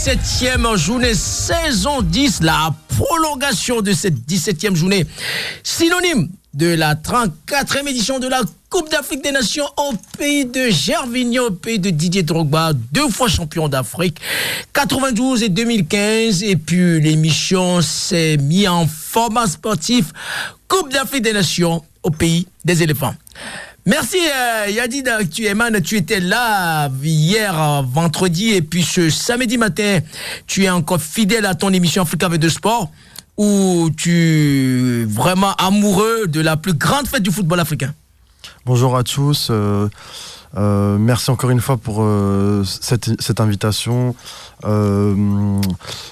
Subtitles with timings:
[0.00, 5.04] 17e journée saison 10, la prolongation de cette 17e journée,
[5.62, 11.48] synonyme de la 34e édition de la Coupe d'Afrique des Nations au pays de Gervinho,
[11.48, 14.18] au pays de Didier Drogba, deux fois champion d'Afrique,
[14.72, 16.44] 92 et 2015.
[16.44, 20.06] Et puis l'émission s'est mise en format sportif
[20.66, 23.14] Coupe d'Afrique des Nations au pays des éléphants.
[23.86, 25.46] Merci euh, Yadid tu,
[25.82, 30.00] tu étais là hier euh, vendredi et puis ce samedi matin,
[30.46, 32.90] tu es encore fidèle à ton émission Africa avec de sport
[33.38, 37.94] où tu es vraiment amoureux de la plus grande fête du football africain.
[38.66, 39.48] Bonjour à tous.
[39.50, 39.88] Euh,
[40.98, 42.06] merci encore une fois pour
[42.66, 44.14] cette, invitation.
[44.62, 45.14] oui,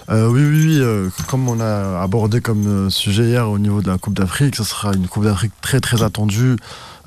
[0.08, 0.82] oui, oui
[1.26, 4.94] comme on a abordé comme sujet hier au niveau de la Coupe d'Afrique, ce sera
[4.94, 6.56] une Coupe d'Afrique très très attendue.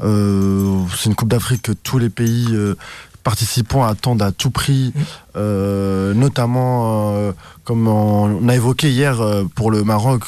[0.04, 2.76] Euh, c'est une Coupe d'Afrique que tous les pays euh,
[3.24, 4.94] participants attendent à tout prix,
[5.36, 7.14] euh, notamment
[7.64, 9.22] comme on a évoqué hier
[9.54, 10.24] pour le Maroc,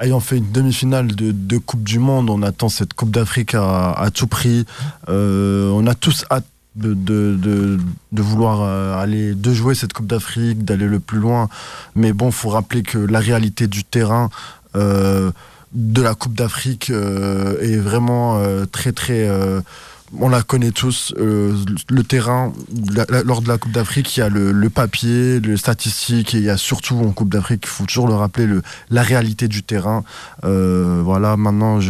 [0.00, 4.26] ayant fait une demi-finale de, Coupe du Monde, on attend cette Coupe d'Afrique à, tout
[4.26, 4.66] prix.
[5.06, 7.78] on a tous hâte de,
[8.12, 11.48] vouloir aller, de jouer cette Coupe d'Afrique, d'aller le plus loin.
[11.94, 14.28] Mais bon, faut rappeler que la réalité du terrain
[15.74, 19.60] de la Coupe d'Afrique euh, est vraiment euh, très très euh,
[20.20, 22.52] on la connaît tous, le terrain,
[23.24, 26.50] lors de la Coupe d'Afrique, il y a le, papier, les statistiques, et il y
[26.50, 30.04] a surtout en Coupe d'Afrique, il faut toujours le rappeler, le, la réalité du terrain.
[30.42, 31.80] voilà, maintenant,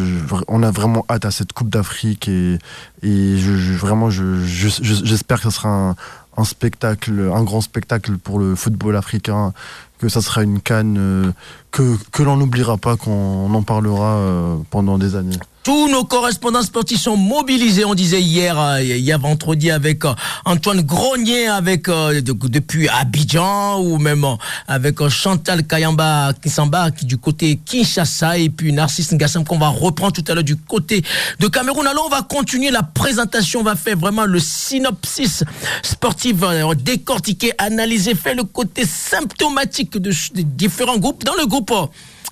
[0.48, 2.54] on a vraiment hâte à cette Coupe d'Afrique et,
[3.02, 5.96] et je, vraiment, j'espère que ce sera un,
[6.38, 9.52] un, spectacle, un grand spectacle pour le football africain
[9.98, 11.32] que ça sera une canne euh,
[11.70, 15.38] que, l'on n'oubliera pas, qu'on en parlera euh, pendant des années.
[15.64, 20.02] Tous nos correspondants sportifs sont mobilisés, on disait hier, euh, hier vendredi avec
[20.44, 24.26] Antoine Grenier, avec depuis Abidjan, ou même
[24.68, 30.12] avec Chantal Kayamba Kisamba qui du côté Kinshasa, et puis Narcisse Ngassam qu'on va reprendre
[30.12, 31.02] tout à l'heure du côté
[31.40, 31.86] de Cameroun.
[31.86, 35.44] Alors on va continuer la présentation, on va faire vraiment le synopsis
[35.82, 36.36] sportif,
[36.76, 41.24] décortiquer, analyser, faire le côté symptomatique de, différents groupes.
[41.24, 41.72] Dans le groupe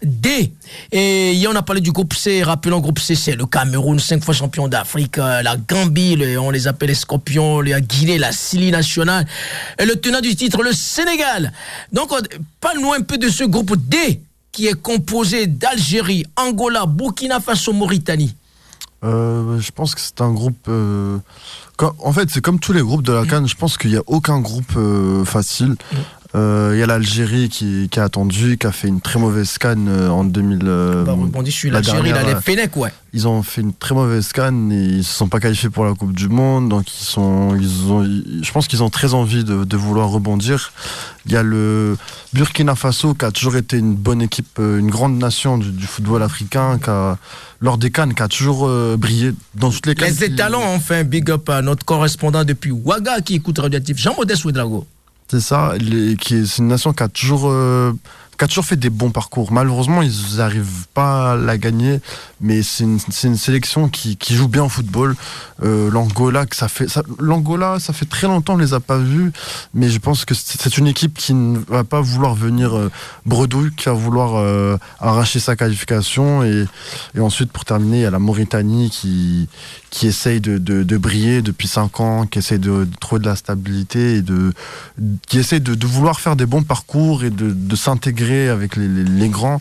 [0.04, 0.52] D,
[0.90, 4.00] et y on a parlé du groupe C, rappelons le groupe C, c'est le Cameroun,
[4.00, 8.32] cinq fois champion d'Afrique, euh, la Gambie, on les appelle les Scorpions, la Guinée, la
[8.32, 9.26] Syrie nationale,
[9.78, 11.53] et le tenant du titre, le Sénégal.
[11.92, 12.10] Donc,
[12.60, 18.34] parle-nous un peu de ce groupe D, qui est composé d'Algérie, Angola, Burkina Faso, Mauritanie.
[19.04, 20.66] Euh, je pense que c'est un groupe.
[20.68, 21.18] Euh,
[21.78, 23.48] en fait, c'est comme tous les groupes de la Cannes.
[23.48, 24.78] Je pense qu'il n'y a aucun groupe
[25.24, 25.74] facile.
[26.34, 26.38] Mm.
[26.38, 29.58] Euh, il y a l'Algérie qui, qui, a attendu, qui a fait une très mauvaise
[29.58, 30.60] canne euh, en 2000.
[30.64, 31.14] Euh, bah,
[31.70, 32.92] l'Algérie, il ouais.
[33.12, 35.92] Ils ont fait une très mauvaise canne et ils se sont pas qualifiés pour la
[35.92, 39.64] Coupe du Monde, donc ils sont, ils ont, je pense qu'ils ont très envie de,
[39.64, 40.72] de, vouloir rebondir.
[41.26, 41.98] Il y a le
[42.32, 46.22] Burkina Faso qui a toujours été une bonne équipe, une grande nation du, du football
[46.22, 47.18] africain, qui a,
[47.60, 50.08] lors des cannes, qui a toujours brillé dans toutes les cannes.
[50.08, 54.86] Les étalons, enfin, big up à notre correspondant depuis Ouaga qui écoute Radioactif, Jean-Modeste Ouedrago.
[55.32, 57.94] C'est ça, c'est une nation qui a toujours euh,
[58.42, 59.53] a toujours fait des bons parcours.
[59.53, 62.00] Malheureusement, ils n'arrivent pas à la gagner,
[62.41, 65.15] mais c'est une, sélection qui, joue bien au football.
[65.62, 66.86] Euh, L'Angola, ça fait
[67.18, 69.33] l'Angola, ça fait très longtemps, on les a pas vus,
[69.74, 72.91] mais je pense que c'est une équipe qui ne va pas vouloir venir euh,
[73.27, 76.66] bredouille, qui va vouloir euh, arracher sa qualification et,
[77.18, 79.48] ensuite pour terminer, il y a la Mauritanie qui
[79.92, 84.54] qui essaye de, briller depuis 5 ans, qui essaye de, trouver de la stabilité de
[85.28, 87.77] qui essaye de, vouloir faire des bons parcours et de, de
[88.48, 89.60] avec les, grands.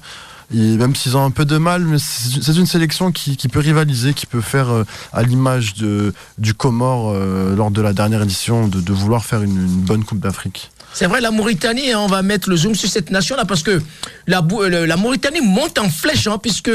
[0.53, 4.13] Et même s'ils ont un peu de mal, mais c'est une sélection qui, peut rivaliser,
[4.13, 4.83] qui peut faire euh,
[5.13, 10.03] à l'image du Comore euh, lors de la dernière édition, de, vouloir faire une, bonne
[10.03, 10.71] Coupe d'Afrique.
[10.93, 13.81] C'est vrai, la Mauritanie, hein, on va mettre le zoom sur cette nation-là parce que
[14.27, 16.71] la, la, Mauritanie monte en flèche, hein, puisque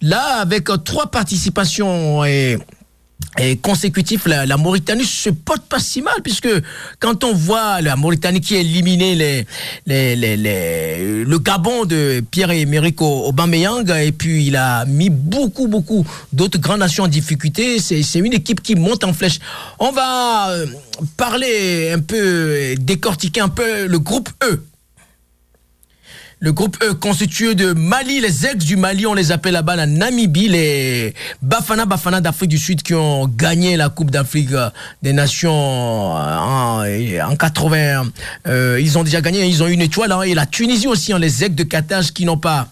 [0.00, 2.58] là, avec trois participations et
[3.38, 6.50] et consécutif, la, Mauritanie se porte pas si mal, puisque
[7.00, 9.44] quand on voit la Mauritanie qui a éliminé
[9.86, 17.04] le Gabon de Pierre-Emerick Aubameyang, et puis il a mis beaucoup, beaucoup d'autres grandes nations
[17.04, 19.38] en difficulté, c'est une équipe qui monte en flèche.
[19.78, 20.66] On va euh,
[21.16, 24.62] parler un peu, décortiquer un peu le groupe E
[26.42, 29.86] le groupe E constitué de Mali, les ex du Mali, on les appelle là-bas la
[29.86, 34.68] Namibie, les Bafana Bafana d'Afrique du Sud qui ont gagné la Coupe d'Afrique euh,
[35.02, 38.06] des Nations euh, en, en 80.
[38.48, 40.10] Euh, ils ont déjà gagné, ils ont une étoile.
[40.10, 42.66] Hein, et la Tunisie aussi, hein, les ex de Qatar qui n'ont pas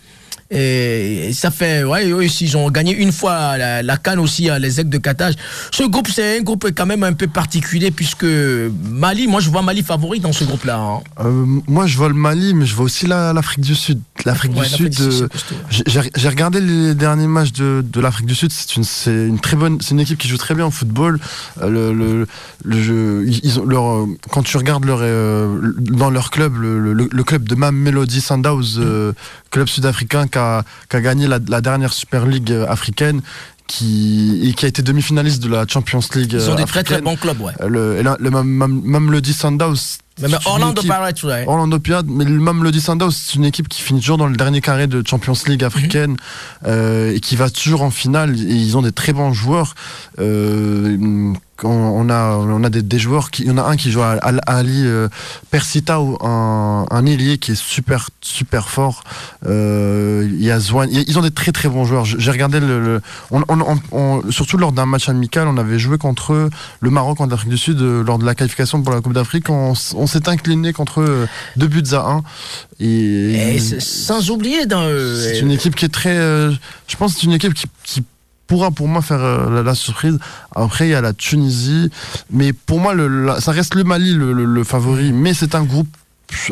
[0.51, 4.49] Et ça fait, ouais, eux aussi, ils ont gagné une fois la, la Cannes aussi,
[4.59, 5.31] les aigles de Qatar.
[5.71, 9.63] Ce groupe, c'est un groupe quand même un peu particulier puisque Mali, moi je vois
[9.63, 10.77] Mali favori dans ce groupe-là.
[10.77, 11.01] Hein.
[11.21, 14.01] Euh, moi je vois le Mali, mais je vois aussi l'Afrique du Sud.
[14.25, 15.29] L'Afrique du Sud, euh,
[15.71, 18.51] j'ai regardé les derniers matchs de, de l'Afrique du Sud.
[18.53, 21.21] C'est une, une très bonne, c'est une équipe qui joue très bien au football.
[21.63, 22.27] Euh, le,
[22.65, 24.99] le, jeu, ils ont leur, quand tu regardes leur,
[25.79, 29.15] dans leur club, le, club de Mam Melody Sundowns,
[29.51, 33.23] club sud-africain qui a, qui a, gagné la, la dernière Super League africaine
[33.71, 36.33] qui, et qui a été demi-finaliste de la Champions League.
[36.33, 37.53] Ils sont des très très bons clubs, ouais.
[37.67, 39.77] Le, le, même le Sundowns.
[40.21, 41.45] Même Orlando Pirates, ouais.
[41.47, 44.61] Orlando Pirates, mais le Mamelody Sundowns, c'est une équipe qui finit toujours dans le dernier
[44.61, 46.17] carré de Champions League africaine mhm.
[46.67, 48.39] euh, et qui va toujours en finale.
[48.39, 49.75] Et ils ont des très bons joueurs.
[50.19, 51.33] Euh,
[51.65, 54.19] on, a, on a des, joueurs qui, il y en a un qui joue à,
[54.47, 55.09] Ali euh,
[55.51, 59.05] Persita, un, un ailier qui est super super fort.
[59.47, 62.05] Euh, il y a ils ont des très très bons joueurs.
[62.05, 63.01] J'ai regardé le,
[64.31, 67.59] surtout lors d'un match amical, on avait joué contre eux, le Maroc contre l'Afrique du
[67.59, 69.49] Sud euh, lors de la qualification pour la Coupe d'Afrique.
[69.51, 72.23] On, s'est incliné contre eux deux buts à un.
[72.81, 74.89] Et, sans oublier dans.
[75.23, 76.17] C'est une équipe qui est très.
[76.17, 78.05] je pense que c'est une équipe qui, qui
[78.51, 80.19] pourra pour moi faire euh, la, surprise.
[80.57, 81.89] Après, il y a la Tunisie.
[82.33, 85.13] Mais pour moi, le, ça reste le Mali le, favori.
[85.13, 85.87] Mais c'est un groupe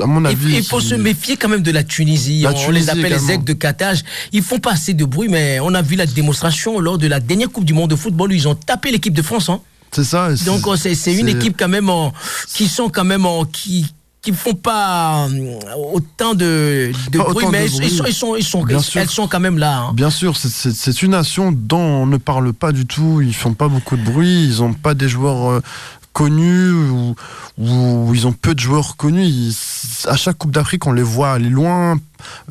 [0.00, 0.58] à mon avis.
[0.58, 2.46] Il faut se méfier quand même de la Tunisie.
[2.46, 3.94] on les appelle les aigles de Qatar.
[4.32, 7.18] Ils font pas assez de bruit, mais on a vu la démonstration lors de la
[7.18, 9.48] dernière Coupe du Monde de football où ils ont tapé l'équipe de France.
[9.48, 9.60] Hein.
[9.90, 10.28] C'est ça.
[10.46, 11.90] Donc c'est une équipe quand même
[12.46, 15.58] qui sont quand même qui qui font pas euh,
[15.92, 18.66] autant de, bruit, mais Ils, sont, ils sont, ils sont,
[18.96, 19.78] elles sont quand même là.
[19.78, 19.92] Hein.
[19.94, 23.20] Bien sûr, c'est une nation dont on ne parle pas du tout.
[23.22, 24.44] Ils font pas beaucoup de bruit.
[24.44, 25.60] Ils ont pas des joueurs euh,
[26.12, 27.14] connus ou,
[28.14, 29.52] ils ont peu de joueurs connus.
[30.06, 31.98] à chaque Coupe d'Afrique, on les voit aller loin.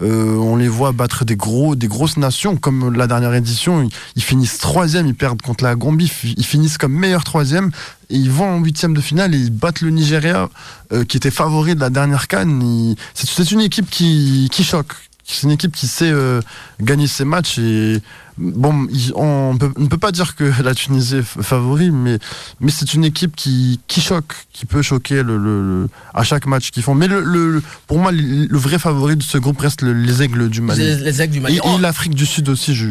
[0.01, 3.89] Euh, on les voit battre des gros, des grosses nations comme la dernière édition.
[4.15, 7.71] Ils, finissent troisième, ils perdent contre la Gambie, ils finissent comme meilleur troisième
[8.09, 10.49] et ils vont en huitième de finale et ils battent le Nigeria
[10.93, 12.95] euh, qui était favori de la dernière canne.
[13.13, 14.93] C'est une équipe qui, qui choque,
[15.27, 16.41] c'est une équipe qui sait euh,
[16.81, 18.01] gagner ses matchs et
[18.37, 22.17] bon, on ne peut pas dire que la Tunisie est favori, mais,
[22.61, 26.83] mais c'est une équipe qui, qui choque, qui peut choquer le, à chaque match qu'ils
[26.83, 26.95] font.
[26.95, 30.81] Mais le, pour moi, le, vrai favori de ce groupe reste les Aigles du Mali.
[30.81, 31.57] Les, Aigles du Mali.
[31.57, 31.77] Et, oh.
[31.79, 32.87] l'Afrique du Sud aussi, je,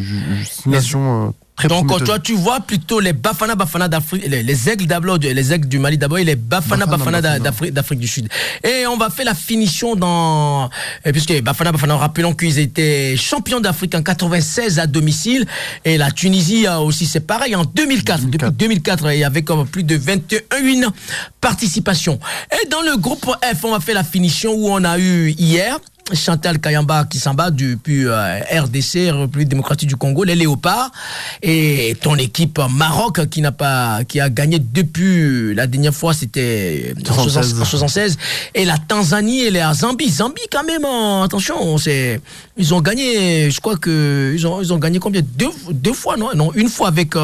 [0.66, 1.28] nation.
[1.28, 1.30] Euh,
[1.64, 5.78] donc toi tu vois plutôt les Bafana Bafana d'Afrique, les, aigles d'abord, les aigles du
[5.78, 8.28] Mali d'abord et les Bafana Bafana, d'Afrique du Sud.
[8.62, 10.68] Et on va faire la finition dans
[11.02, 15.46] puisque Bafana Bafana rappelons qu'ils étaient champions d'Afrique en 96 à domicile
[15.84, 18.30] et la Tunisie aussi c'est pareil en 2004, 2004.
[18.30, 20.92] depuis 2004 il y avait comme plus de 21
[21.40, 22.18] participations.
[22.52, 25.78] Et dans le groupe F on va faire la finition où on a eu hier
[26.14, 30.90] Chantal Kayamba qui s'en bat depuis euh, RDC, République démocratique du Congo, les Léopards,
[31.42, 36.94] et ton équipe Maroc qui n'a pas, qui a gagné depuis la dernière fois, c'était
[37.08, 38.18] en 76,
[38.54, 42.20] et la Tanzanie et la Zambie, Zambie quand même, hein, attention, c'est,
[42.56, 45.22] ils ont gagné, je crois que ils ont, ils ont gagné combien?
[45.22, 47.14] Deux, deux fois, non, non, une fois avec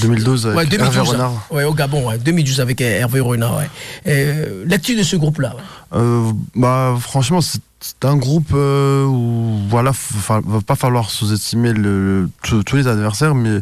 [0.00, 1.46] 2012 avec Hervé Renard.
[1.50, 3.58] Ouais, au Gabon, 2012 avec Hervé Renard.
[3.58, 4.54] Ouais.
[4.64, 5.54] Lecture de ce groupe-là.
[5.92, 9.92] Euh, bah franchement c'est c'est un groupe euh, où voilà,
[10.28, 13.60] va pas falloir sous-estimer le, tous les adversaires, mais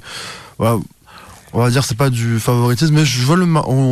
[0.59, 3.45] on va dire c'est pas du favoritisme, mais je vois le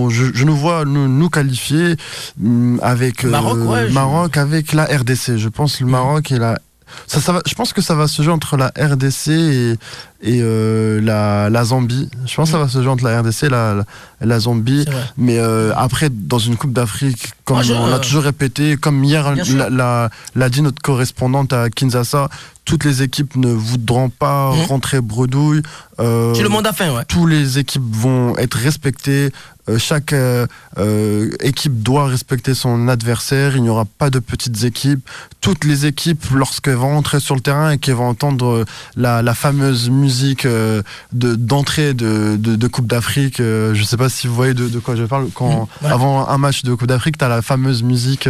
[0.09, 1.97] je, nous vois nous, qualifier
[2.39, 5.37] mm, avec Maroc, euh, Maroc avec la RDC.
[5.37, 6.59] Je pense le Maroc et la
[7.07, 9.73] ça, ça va, je pense que ça va se jouer entre la RDC et,
[10.23, 12.09] et euh, la, la, Zambie.
[12.27, 13.85] Je pense que ça va se jouer entre la RDC et la,
[14.21, 14.85] la, Zambie.
[15.17, 19.35] Mais euh, après, dans une Coupe d'Afrique, comme on a toujours répété, comme hier
[19.71, 22.29] l'a dit notre correspondante à Kinshasa,
[22.65, 24.65] toutes les équipes ne voudront pas mhm.
[24.67, 25.63] rentrer bredouille.
[25.99, 27.05] Euh, le monde à fin, ouais.
[27.07, 29.33] Toutes les équipes vont être respectées.
[29.69, 30.47] Euh, chaque euh,
[30.79, 33.57] euh, équipe doit respecter son adversaire.
[33.57, 35.09] Il n'y aura pas de petites équipes.
[35.41, 38.65] Toutes les équipes, lorsqu'elles vont entrer sur le terrain et qu'elles vont entendre
[38.97, 44.27] la, la fameuse musique de d'entrée de, de, Coupe d'Afrique, je ne sais pas si
[44.27, 45.29] vous voyez de, de quoi je parle.
[45.35, 48.29] Quand mmh, avant un match de Coupe d'Afrique, tu as la fameuse musique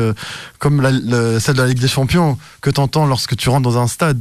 [0.59, 0.91] comme la,
[1.39, 4.19] celle de la Ligue des Champions que tu entends lorsque tu rentres dans un stade.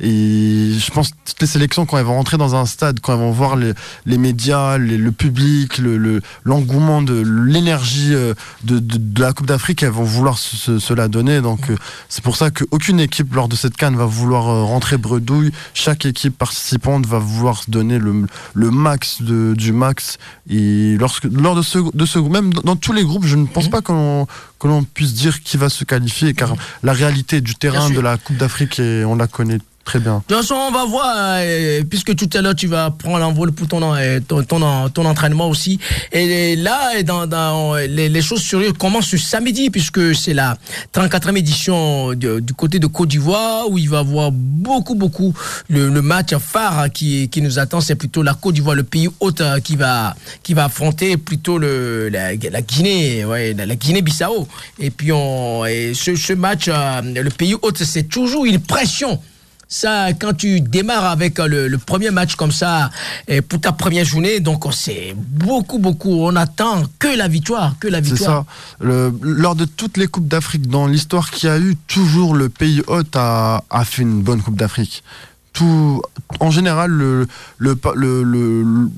[0.00, 3.14] Et je pense que toutes les sélections, quand elles vont rentrer dans un stade, quand
[3.14, 3.72] elles vont voir les,
[4.06, 5.96] les médias, le public, le,
[6.47, 8.32] le l'engouement de l'énergie euh,
[8.64, 11.40] de, de, la Coupe d'Afrique, elles vont vouloir se, la donner.
[11.42, 11.76] Donc euh,
[12.08, 15.52] c'est pour ça qu'aucune équipe lors de cette canne va vouloir euh, rentrer bredouille.
[15.74, 20.16] Chaque équipe participante va vouloir se donner le, le max de, du max.
[20.48, 23.68] Et lorsque, lors de ce, de ce même dans, tous les groupes, je ne pense
[23.68, 24.26] pas qu'on
[24.58, 28.16] que l'on puisse dire qui va se qualifier, car la réalité du terrain de la
[28.16, 30.22] Coupe d'Afrique, on la connaît très bien.
[30.28, 33.66] De toute on va voir, euh, puisque tout à l'heure tu vas prendre l'envol pour
[33.68, 35.78] ton, euh, ton, ton, entraînement aussi.
[36.12, 40.58] Et là, dans, les, les, choses sérieuses commencent ce samedi, puisque c'est la
[40.92, 45.32] 34e édition du, côté de Côte d'Ivoire, où il va y avoir beaucoup, beaucoup.
[45.70, 49.40] Le, match phare qui, qui nous attend, c'est plutôt la Côte d'Ivoire, le pays hôte
[49.40, 54.46] euh, qui va, qui va affronter plutôt le, la, Guinée, ouais, la, la Guinée-Bissau.
[54.78, 59.18] Et puis, on, ce, match, le pays hôte, c'est toujours une pression
[59.68, 62.90] ça, quand tu démarres avec le, le premier match comme ça
[63.26, 66.24] et pour ta première journée, donc c'est beaucoup, beaucoup.
[66.24, 68.46] On attend que la victoire, que la victoire.
[68.78, 68.86] C'est ça.
[68.86, 72.48] Le, lors de toutes les coupes d'Afrique dans l'histoire qu'il y a eu, toujours le
[72.48, 75.02] pays hôte a, a fait une bonne coupe d'Afrique.
[75.52, 76.02] Tout,
[76.40, 77.26] en général, le,
[77.58, 78.22] le, le,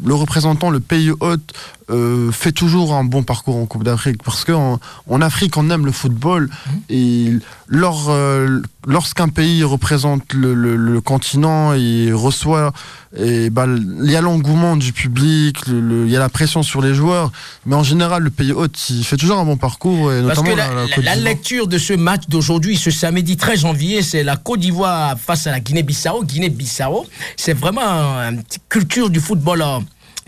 [0.04, 1.52] le, représentant, le pays hôte,
[1.90, 4.22] euh, fait toujours un bon parcours en Coupe d'Afrique.
[4.22, 4.78] Parce qu'en
[5.08, 6.44] en Afrique, on aime le football.
[6.48, 6.70] Mmh.
[6.90, 7.32] Et
[7.66, 12.72] lors, euh, lorsqu'un pays représente le, le, le, continent et reçoit,
[13.16, 16.94] et bah, il y a l'engouement du public, il y a la pression sur les
[16.94, 17.32] joueurs,
[17.66, 20.12] mais en général, le pays hôte, il fait toujours un bon parcours.
[20.12, 23.36] Et Parce notamment que la, la, la, la lecture de ce match d'aujourd'hui, ce samedi
[23.36, 26.24] 13 janvier, c'est la Côte d'Ivoire face à la Guinée-Bissau.
[26.24, 27.06] Guinée-Bissau,
[27.36, 29.62] c'est vraiment une culture du football.
[29.62, 29.80] Hein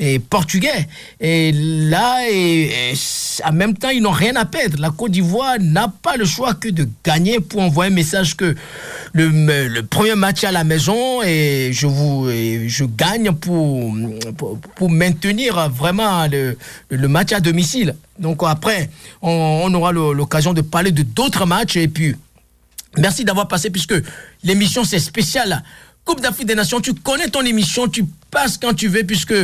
[0.03, 0.89] et portugais.
[1.21, 2.93] Et là, et,
[3.45, 4.81] en même temps, ils n'ont rien à perdre.
[4.81, 8.57] La Côte d'Ivoire n'a pas le choix que de gagner pour envoyer un message que
[9.13, 13.95] le, premier match à la maison et je vous je gagne pour,
[14.37, 16.57] pour, pour, maintenir vraiment le,
[16.91, 17.95] le match à domicile.
[18.19, 18.91] Donc après,
[19.21, 22.17] on, on aura l'occasion de parler de d'autres matchs et puis
[22.99, 23.95] merci d'avoir passé puisque
[24.43, 25.63] l'émission c'est spécial.
[26.05, 29.35] Coupe d'Afrique des Nations, tu connais ton émission, tu passes quand tu veux, puisque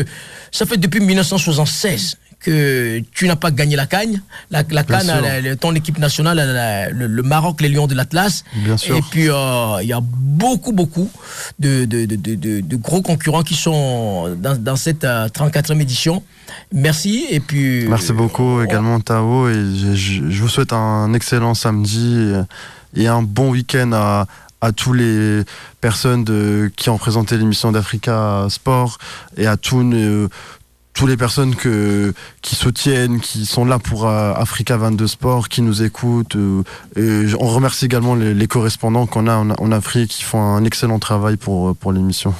[0.50, 4.22] ça fait depuis 1976 que tu n'as pas gagné la Cagne.
[4.50, 5.12] La, la Cannes,
[5.42, 8.44] la, ton équipe nationale, le, le, Maroc, les Lions de l'Atlas.
[8.54, 11.10] Et puis, il euh, y a beaucoup, beaucoup
[11.58, 16.22] de, de, de, de, gros concurrents qui sont dans, dans cette euh, 34e édition.
[16.72, 17.26] Merci.
[17.30, 19.48] Et puis, Merci beaucoup euh, également, Tao.
[19.48, 19.54] Et
[19.94, 22.32] je, vous souhaite un excellent samedi
[22.94, 24.26] et un bon week-end à
[24.60, 25.42] à tous les
[25.80, 28.98] personnes qui ont présenté l'émission d'Africa Sport
[29.36, 30.28] et à tous, euh,
[30.98, 32.12] tous les personnes que,
[32.42, 36.34] qui soutiennent, qui sont là pour euh, Africa 22 Sport, qui nous écoutent.
[36.34, 36.64] Euh,
[36.96, 41.36] et on remercie également les, correspondants qu'on a en, Afrique qui font un excellent travail
[41.36, 42.34] pour, pour l'émission.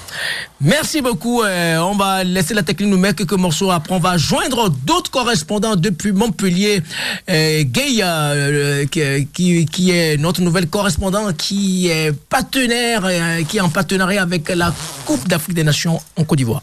[0.61, 1.43] Merci beaucoup.
[1.43, 3.71] Euh, on va laisser la technique nous mettre quelques morceaux.
[3.71, 6.83] Après, on va joindre d'autres correspondants depuis Montpellier.
[7.31, 13.09] Euh, Gay, euh, qui, qui, est notre nouvelle correspondant, qui est partenaire,
[13.47, 14.75] qui est en partenariat avec la
[15.07, 16.63] Coupe d'Afrique des Nations en Côte d'Ivoire.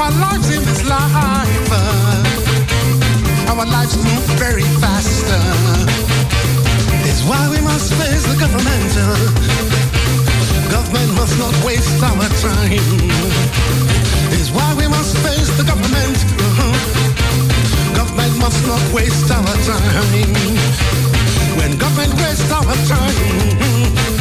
[0.00, 1.72] our lives in this life,
[3.48, 5.26] our lives move very fast.
[7.08, 8.94] It's why we must face the government.
[10.70, 12.78] Government must not waste our time.
[14.38, 16.18] It's why we must face the government.
[17.94, 20.32] Government must not waste our time.
[21.58, 24.17] When government wastes our time,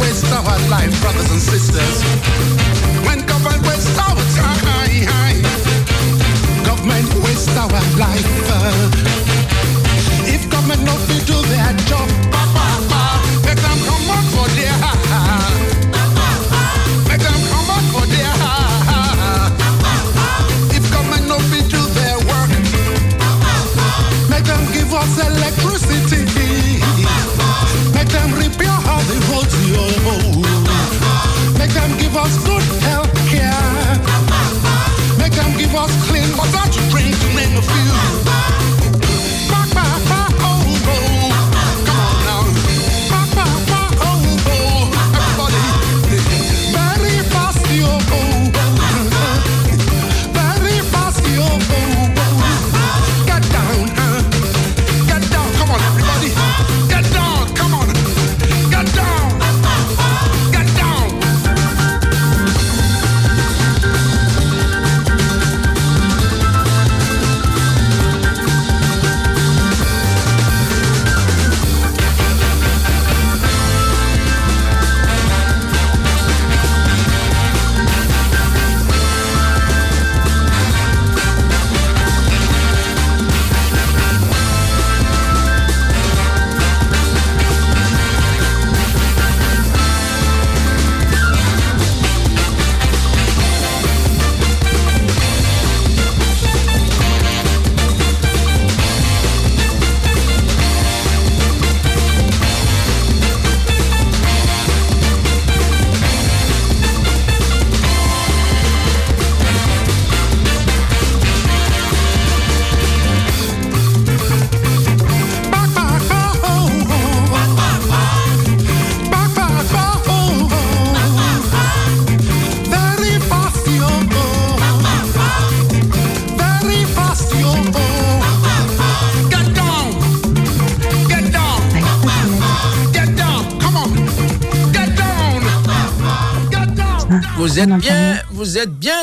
[0.00, 2.02] wastes our life, brothers and sisters.
[3.06, 5.42] When government wastes our time,
[6.64, 8.26] government wastes our life.
[10.24, 12.08] If government not fit do their job,
[13.44, 14.76] make them come out for their
[32.12, 33.98] give us good health care.
[35.18, 38.29] Make them give us clean water to drink, to name a few.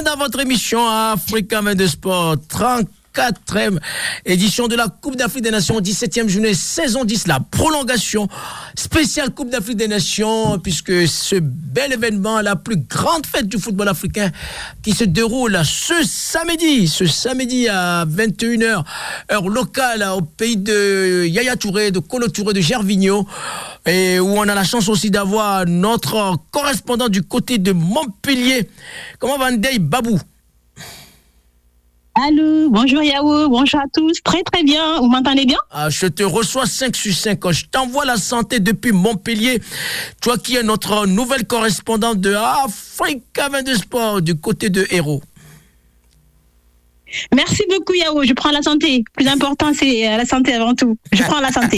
[0.07, 2.37] Dans votre émission Africa de Sport.
[3.17, 3.79] 34e
[4.25, 8.27] édition de la Coupe d'Afrique des Nations, 17e journée, saison 10, la prolongation
[8.75, 13.87] spéciale Coupe d'Afrique des Nations, puisque ce bel événement, la plus grande fête du football
[13.87, 14.31] africain
[14.83, 18.83] qui se déroule ce samedi, ce samedi à 21h,
[19.31, 23.27] heure locale au pays de Yaya Touré, de Colo Touré, de Gervinho,
[23.87, 28.69] et où on a la chance aussi d'avoir notre correspondant du côté de Montpellier.
[29.17, 30.19] Comment va Ndei Babou?
[32.25, 34.23] Allô, bonjour Yao, bonjour à tous.
[34.23, 35.59] Très très bien, vous m'entendez bien?
[35.69, 37.51] Ah, Je te reçois 5 sur 5.
[37.51, 39.61] Je t'envoie la santé depuis Montpellier.
[40.19, 45.21] Toi qui es notre nouvelle correspondante de Africa 22 Sport du côté de Héros.
[47.35, 49.03] Merci beaucoup Yao, je prends la santé.
[49.13, 50.97] Plus important c'est euh, la santé avant tout.
[51.11, 51.77] Je prends la santé.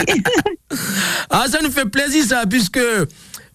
[1.30, 2.80] ah, ça nous fait plaisir ça, puisque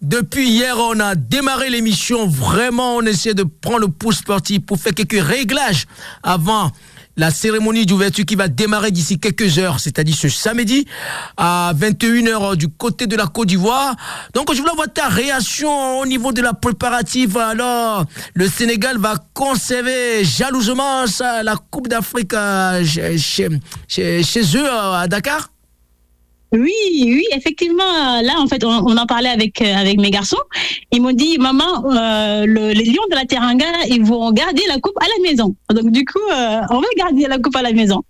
[0.04, 2.26] depuis hier, on a démarré l'émission.
[2.26, 5.86] Vraiment, on essaie de prendre le pouce sportif pour faire quelques réglages
[6.22, 6.70] avant
[7.16, 10.86] la cérémonie d'ouverture qui va démarrer d'ici quelques heures, c'est-à-dire ce samedi
[11.36, 13.94] à 21h du côté de la Côte d'Ivoire.
[14.34, 17.38] Donc je voulais avoir ta réaction au niveau de la préparative.
[17.38, 23.16] Alors, le Sénégal va conserver jalousement la Coupe d'Afrique euh, chez,
[23.88, 25.53] chez, eux à Dakar?
[26.54, 28.20] Oui, oui, effectivement.
[28.22, 30.42] Là, en fait, on, en parlait avec euh, avec mes garçons.
[30.92, 34.96] Ils m'ont dit, maman, euh, les Lions de la Teranga, ils vont garder la coupe
[35.00, 35.54] à la maison.
[35.70, 38.02] Donc, du coup, euh, on va garder la coupe à la maison.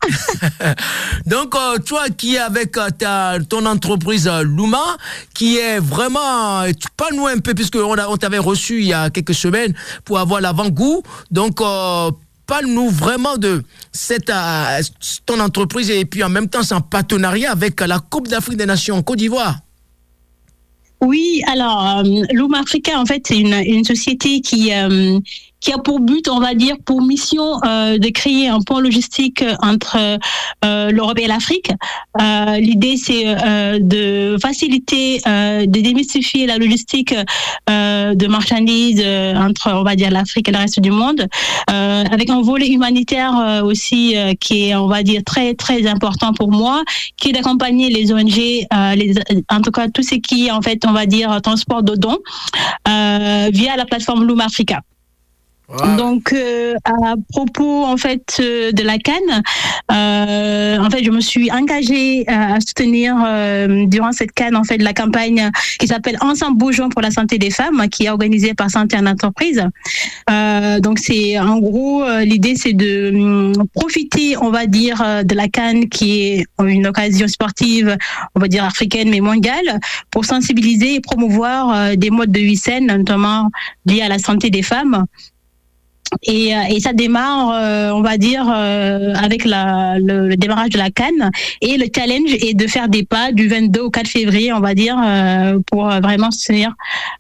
[1.27, 4.97] Donc, toi qui avec ta, ton entreprise Luma,
[5.35, 6.65] qui est vraiment,
[6.97, 10.19] pas nous un peu, puisque on, on t'avait reçu il y a quelques semaines pour
[10.19, 11.03] avoir l'avant-goût.
[11.31, 11.61] Donc,
[12.47, 14.81] parle-nous vraiment de cette, euh,
[15.27, 18.97] ton entreprise et puis en même temps en partenariat avec la Coupe d'Afrique des Nations
[18.97, 19.59] en Côte d'Ivoire.
[21.01, 25.19] Oui, alors euh, Africa, en fait, c'est une, une, société qui, euh,
[25.65, 29.43] qui a pour but, on va dire, pour mission euh, de créer un pont logistique
[29.63, 29.97] entre
[30.65, 31.71] euh, l'Europe et l'Afrique.
[32.21, 37.15] Euh, L'idée, c'est euh, de faciliter, euh, de démystifier la logistique
[37.67, 39.03] de marchandises
[39.37, 41.27] entre, on va dire, l'Afrique et le reste du monde,
[41.67, 46.83] avec un volet humanitaire aussi qui est, on va dire, très très important pour moi,
[47.17, 49.15] qui est d'accompagner les ONG, les,
[49.51, 52.19] en tout cas tout ce qui en fait, on va dire, transport de dons
[52.87, 54.81] via la plateforme Loom Africa.
[55.97, 59.43] Donc, euh, à propos en fait euh, de la Cannes,
[59.91, 63.15] euh, en fait, je me suis engagée à soutenir
[63.89, 67.51] durant cette Cannes en fait la campagne qui s'appelle Ensemble bougeons pour la santé des
[67.51, 69.63] femmes, qui est organisée par Santé en entreprise.
[70.81, 75.89] donc, c'est en gros l'idée, c'est de hum, profiter, on va dire, de la Cannes
[75.89, 77.97] qui est une occasion sportive,
[78.35, 82.87] on va dire africaine mais mondiale, pour sensibiliser et promouvoir des modes de vie saines,
[82.87, 83.51] notamment
[83.87, 85.07] liés à la santé des femmes.
[86.23, 90.79] Et, euh, et, ça démarre, euh, on va dire, euh, avec la, le, démarrage de
[90.79, 91.31] la Cannes.
[91.61, 94.75] Et le challenge est de faire des pas du 22 au 4 février, on va
[94.75, 94.97] dire,
[95.67, 96.75] pour vraiment soutenir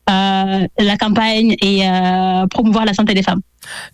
[0.08, 1.82] la campagne et
[2.50, 3.40] promouvoir la santé des femmes.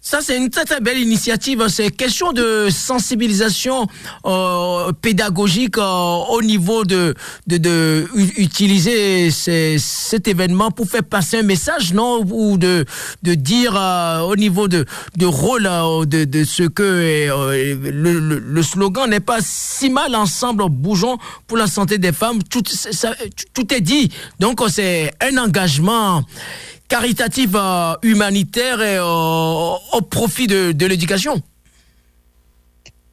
[0.01, 1.67] Ça, c'est une très très belle initiative.
[1.69, 3.87] C'est question de sensibilisation
[4.25, 7.15] euh, pédagogique euh, au niveau de,
[7.47, 8.07] de,
[8.37, 12.25] utiliser cet événement pour faire passer un message, non?
[12.31, 12.85] Ou de,
[13.23, 14.85] de dire euh, au niveau de,
[15.17, 15.69] de rôle
[16.07, 21.99] de, ce que le, le, slogan n'est pas si mal ensemble, bougeons pour la santé
[21.99, 22.43] des femmes.
[22.43, 24.11] Tout est dit.
[24.39, 26.25] Donc, c'est un engagement
[26.91, 31.41] caritative euh, humanitaire et euh, au profit de, l'éducation.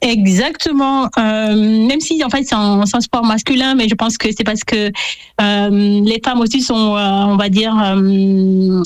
[0.01, 1.09] Exactement.
[1.17, 1.55] Euh,
[1.87, 4.63] même si en fait c'est un, un, sport masculin, mais je pense que c'est parce
[4.63, 4.91] que
[5.39, 7.73] les femmes aussi sont, on va dire,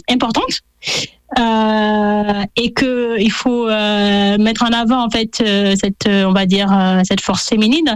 [0.10, 0.60] importantes.
[1.40, 6.46] Euh, et que il faut euh, mettre en avant en fait euh, cette on va
[6.46, 6.68] dire
[7.06, 7.96] cette force féminine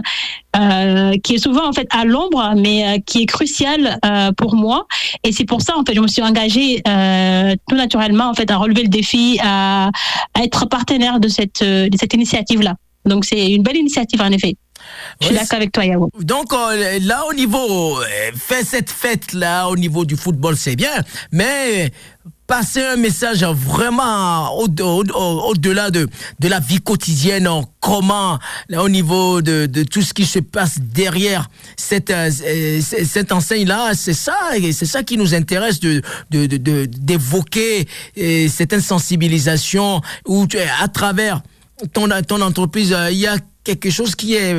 [1.22, 3.98] qui est souvent en fait à l'ombre mais qui est cruciale
[4.38, 4.86] pour moi.
[5.22, 6.82] Et c'est pour ça en fait je me suis engagée
[7.68, 9.90] tout naturellement en fait à relever le défi à,
[10.32, 14.30] à être partenaire de cette de cette initiative là donc c'est une belle initiative en
[14.30, 14.56] effet.
[15.20, 16.10] Je suis d'accord avec toi, Yao.
[16.20, 17.98] Donc là, au niveau,
[18.34, 21.90] fait cette fête-là, au niveau du football, c'est bien, mais
[22.46, 27.48] passer un message vraiment au-delà de, de la vie quotidienne,
[27.80, 28.38] comment,
[28.76, 32.30] au niveau de, de tout ce qui se passe derrière cette, euh,
[32.80, 34.36] cette enseigne-là, c'est ça,
[34.72, 37.88] c'est ça qui nous intéresse de, d'évoquer
[38.48, 40.46] cette insensibilisation où
[40.80, 41.42] à travers
[41.92, 44.54] ton, ton entreprise, il y a quelque chose qui est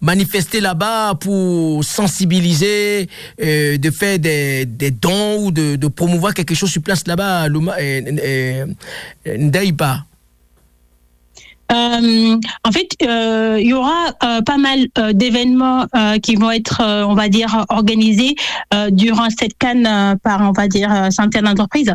[0.00, 3.08] manifesté là-bas pour sensibiliser,
[3.42, 7.48] euh, de faire des, des dons ou de, promouvoir quelque chose sur place là-bas,
[7.80, 8.64] et,
[9.26, 10.04] et Ndaïba
[11.72, 16.52] Euh, en fait, euh, il y aura euh, pas mal euh, d'événements euh, qui vont
[16.52, 18.36] être, euh, on va dire, organisés
[18.72, 21.92] euh, durant cette canne euh, par, on va dire, euh, centaines d'entreprises.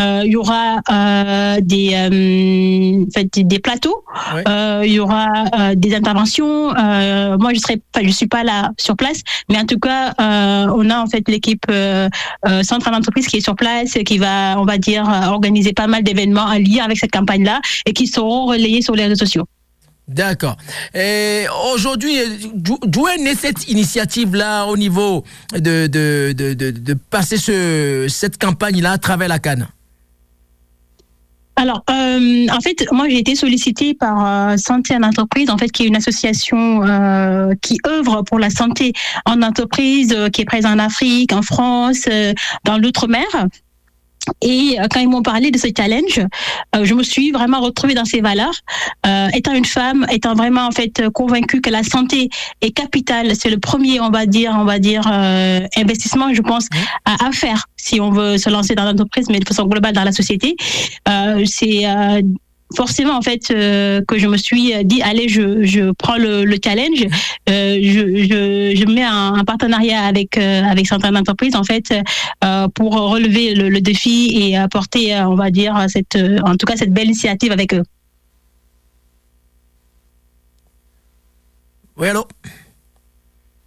[0.00, 4.44] Euh, Il y aura euh, des, euh, fait, des plateaux, Ouais.
[4.86, 5.26] Il y aura
[5.74, 6.72] des interventions.
[6.72, 10.98] Moi, je serai, je suis pas là sur place, mais en tout cas, on a
[10.98, 11.66] en fait l'équipe
[12.62, 16.44] centrale d'entreprise qui est sur place, qui va, on va dire, organiser pas mal d'événements
[16.44, 19.46] en lien avec cette campagne-là et qui seront relayés sur les réseaux sociaux.
[20.08, 20.56] D'accord.
[20.94, 22.16] Et Aujourd'hui,
[22.54, 25.24] d'où d'où est née cette initiative-là au niveau
[25.54, 29.68] de, de, de, de, de passer ce, cette campagne-là à travers la Cannes?
[31.56, 35.70] Alors, euh, en fait, moi, j'ai été sollicitée par euh, Santé en entreprise, en fait,
[35.70, 38.92] qui est une association euh, qui œuvre pour la santé
[39.26, 42.32] en entreprise, euh, qui est présente en Afrique, en France, euh,
[42.64, 43.26] dans l'outre-mer.
[44.40, 46.20] Et euh, quand ils m'ont parlé de ce challenge,
[46.74, 48.54] euh, je me suis vraiment retrouvée dans ces valeurs.
[49.06, 52.28] Euh, étant une femme, étant vraiment en fait convaincue que la santé
[52.60, 56.66] est capitale, c'est le premier, on va dire, on va dire euh, investissement, je pense,
[57.04, 60.04] à, à faire si on veut se lancer dans l'entreprise, mais de façon globale dans
[60.04, 60.56] la société.
[61.08, 62.22] Euh, c'est euh,
[62.76, 66.56] forcément en fait euh, que je me suis dit allez je, je prends le, le
[66.62, 67.06] challenge.
[67.48, 71.92] Euh, je, je, je mets un, un partenariat avec euh, avec certaines entreprises en fait
[72.44, 76.76] euh, pour relever le, le défi et apporter on va dire cette en tout cas
[76.76, 77.82] cette belle initiative avec eux.
[81.96, 82.26] Oui, allô?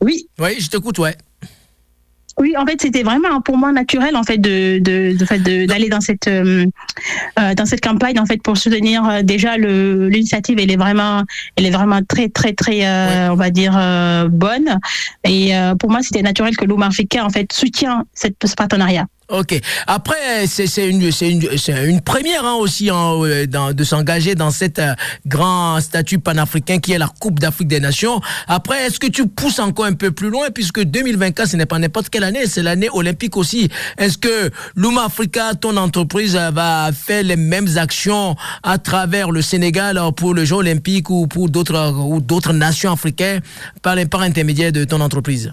[0.02, 0.28] Oui.
[0.40, 1.16] Oui, je t'écoute, ouais.
[2.38, 5.66] Oui, en fait, c'était vraiment pour moi naturel en fait de de, de fait de-
[5.66, 6.66] d'aller dans cette euh,
[7.40, 10.60] euh, dans cette campagne en fait pour soutenir euh, déjà le l'initiative.
[10.60, 11.24] Elle est vraiment
[11.56, 14.80] elle est vraiment très très très euh, on va dire euh, bonne.
[15.24, 19.06] Et euh, pour moi, c'était naturel que l'Oumar Africain en fait soutient cette, ce partenariat.
[19.28, 19.60] Ok.
[19.88, 21.50] Après, c'est une, une,
[21.88, 24.94] une première hein, aussi hein, euh, dans- de s'engager dans cet euh,
[25.26, 28.22] grand statut panafricain qui est la Coupe d'Afrique des Nations.
[28.48, 31.80] Après, est-ce que tu pousses encore un peu plus loin puisque 2024, ce n'est pas
[31.80, 33.68] n'importe quelle année, c'est l'année olympique aussi.
[33.98, 39.42] Est-ce que Luma Africa, ton entreprise, euh, va faire les mêmes actions à travers le
[39.42, 43.42] Sénégal euh, pour le jeu olympique ou pour d'autres ou d'autres nations africaines
[43.82, 45.52] par, par intermédiaire de ton entreprise?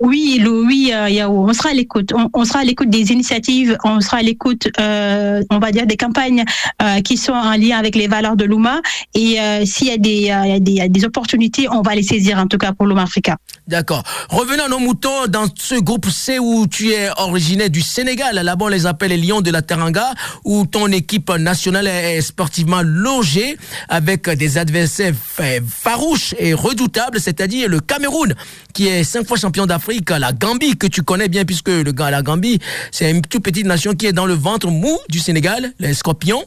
[0.00, 2.12] Oui, le- oui, euh, on sera à l'écoute.
[2.34, 5.96] On, sera à l'écoute des initiatives, on sera à l'écoute, euh, on va dire, des
[5.96, 6.44] campagnes
[6.80, 8.80] euh, qui sont en lien avec les valeurs de l'UMA.
[9.14, 12.72] Et euh, s'il y, y a des- opportunités, on va les saisir, en tout cas
[12.72, 13.36] pour l'UMA Africa.
[13.66, 14.02] D'accord.
[14.28, 18.36] Revenons à nos moutons dans ce groupe C où tu es originaire du Sénégal.
[18.36, 20.12] Là-bas, on les appelle les Lions de la Teranga,
[20.44, 23.56] où ton équipe nationale est sportivement logée
[23.88, 28.34] avec des adversaires fa- farouches et redoutables, c'est-à-dire le Cameroun,
[28.72, 32.20] qui est cinq fois champion d'Afrique, la Gambie, que tu connais bien, puisque le, la
[32.22, 32.58] Gambie,
[32.90, 36.44] c'est une toute petite nation qui est dans le ventre mou du Sénégal, les scorpions,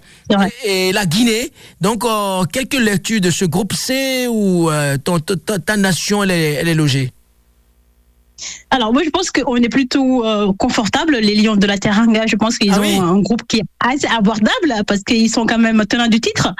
[0.64, 1.52] et la Guinée.
[1.82, 6.32] Donc, euh, quelques lectures de ce groupe C où euh, ton- ta, ta nation, elle
[6.32, 7.12] est, elle est logée?
[8.70, 12.24] Alors moi je pense qu'on est plutôt euh, confortable, les Lions de la Teranga.
[12.28, 15.46] Je pense qu'ils Ah ont oui un groupe qui est assez abordable parce qu'ils sont
[15.46, 16.54] quand même tenants du titre.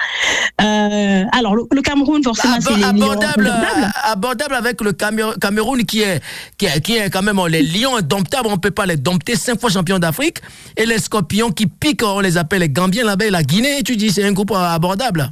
[0.62, 6.00] Euh, alors le, le Cameroun forcément Abo- c'est abordable, euh, abordable avec le Cameroun qui
[6.02, 6.20] est,
[6.56, 9.60] qui est, qui est quand même les lions indomptables, on peut pas les dompter, cinq
[9.60, 10.38] fois champion d'Afrique,
[10.76, 13.96] et les scorpions qui piquent, on les appelle les Gambiens là-bas, et la Guinée, tu
[13.96, 15.30] dis, c'est un groupe abordable.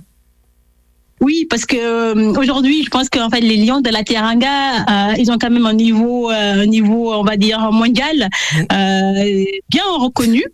[1.20, 4.48] Oui, parce que euh, aujourd'hui, je pense qu'en fait, les Lions de la Teranga,
[4.80, 8.28] euh, ils ont quand même un niveau, euh, un niveau, on va dire mondial,
[8.72, 10.44] euh, bien reconnu.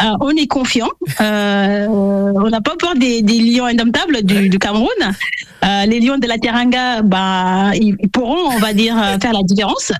[0.00, 0.88] Euh, on est confiant.
[1.20, 4.88] Euh, on n'a pas peur des, des Lions indomptables du, du Cameroun.
[5.64, 9.42] Euh, les Lions de la Teranga, bah, ils, pourront, on va dire, euh, faire la
[9.42, 9.92] différence.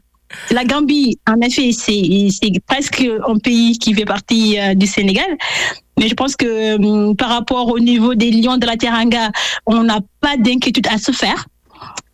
[0.50, 5.24] La Gambie, en effet, c'est c'est presque un pays qui fait partie euh, du Sénégal.
[5.98, 9.30] Mais je pense que hum, par rapport au niveau des Lions de la Teranga,
[9.66, 11.46] on n'a pas d'inquiétude à se faire.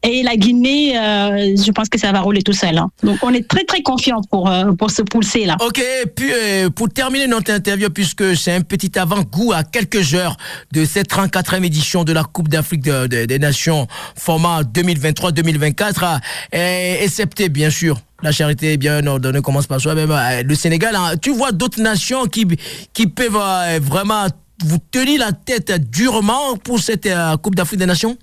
[0.06, 2.76] Et la Guinée, euh, je pense que ça va rouler tout seul.
[2.76, 2.90] hein.
[3.02, 5.56] Donc on est très très confiant pour euh, pour se pousser là.
[5.66, 5.82] Ok,
[6.14, 10.36] puis euh, pour terminer notre interview, puisque c'est un petit avant-goût à quelques heures
[10.72, 16.18] de cette 34e édition de la Coupe d'Afrique de- de- des Nations, format 2023-2024, euh,
[16.52, 20.14] et, excepté bien sûr la charité bien ordonnée commence par soi-même.
[20.46, 22.46] Le Sénégal, hein, tu vois d'autres nations qui,
[22.94, 23.38] qui peuvent
[23.82, 24.26] vraiment
[24.64, 27.08] vous tenir la tête durement pour cette
[27.42, 28.16] Coupe d'Afrique des Nations?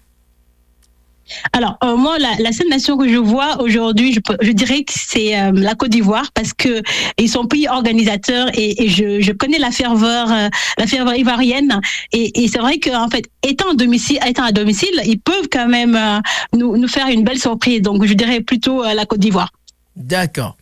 [1.54, 4.94] Alors, euh, moi, la, la, seule nation que je vois aujourd'hui, je, je, dirais que
[4.96, 6.82] c'est euh, la Côte d'Ivoire parce que
[7.17, 11.80] ils sont pays organisateurs et, et je, je, connais la ferveur, euh, la ferveur ivoirienne.
[12.12, 15.96] Et, et c'est vrai qu'en fait, étant, domicile, étant à domicile, ils peuvent quand même
[15.96, 16.20] euh,
[16.54, 17.82] nous, nous faire une belle surprise.
[17.82, 19.50] Donc, je dirais plutôt la Côte d'Ivoire.
[19.95, 20.56] D'accord.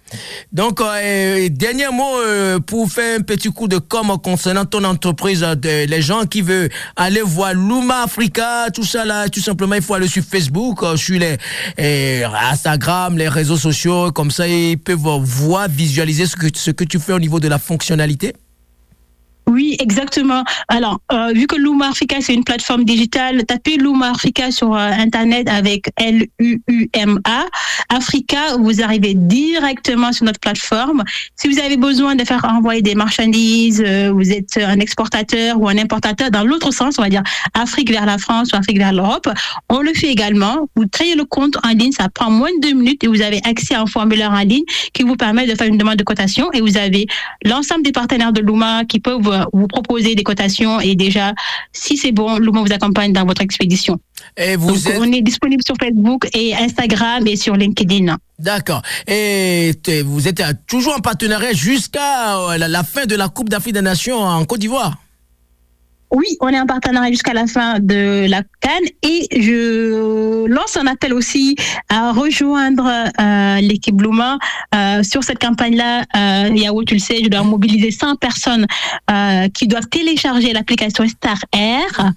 [0.51, 5.43] Donc, euh, dernier mot euh, pour faire un petit coup de com concernant ton entreprise,
[5.43, 9.83] euh, les gens qui veulent aller voir Luma Africa, tout ça là, tout simplement, il
[9.83, 11.37] faut aller sur Facebook, euh, sur les
[11.79, 16.83] euh, Instagram, les réseaux sociaux, comme ça ils peuvent voir, visualiser ce que, ce que
[16.83, 18.33] tu fais au niveau de la fonctionnalité.
[19.49, 20.43] Oui, exactement.
[20.67, 24.91] Alors, euh, vu que Luma Africa, c'est une plateforme digitale, tapez Luma Africa sur euh,
[24.91, 27.45] Internet avec L-U-U-M-A.
[27.89, 31.03] Africa, vous arrivez directement sur notre plateforme.
[31.35, 35.67] Si vous avez besoin de faire envoyer des marchandises, euh, vous êtes un exportateur ou
[35.67, 37.23] un importateur dans l'autre sens, on va dire
[37.55, 39.27] Afrique vers la France ou Afrique vers l'Europe,
[39.69, 40.69] on le fait également.
[40.75, 43.41] Vous créez le compte en ligne, ça prend moins de deux minutes et vous avez
[43.45, 46.51] accès à un formulaire en ligne qui vous permet de faire une demande de cotation
[46.53, 47.07] et vous avez
[47.43, 51.33] l'ensemble des partenaires de Luma qui peuvent vous vous proposer des cotations et déjà,
[51.73, 53.99] si c'est bon, Luma vous accompagne dans votre expédition.
[54.37, 54.97] Et vous Donc, êtes...
[54.99, 58.17] On est disponible sur Facebook et Instagram et sur LinkedIn.
[58.37, 58.81] D'accord.
[59.07, 59.73] Et
[60.05, 64.19] vous êtes toujours en partenariat jusqu'à la, la fin de la Coupe d'Afrique des Nations
[64.19, 64.97] en Côte d'Ivoire?
[66.11, 70.87] Oui, on est en partenariat jusqu'à la fin de la Cannes et je lance un
[70.87, 71.55] appel aussi
[71.89, 72.87] à rejoindre
[73.19, 74.37] euh, l'équipe Luma
[74.75, 76.01] euh, sur cette campagne-là.
[76.15, 78.65] Euh, Yahoo, tu le sais, je dois mobiliser 100 personnes
[79.11, 82.11] euh, qui doivent télécharger l'application Star Air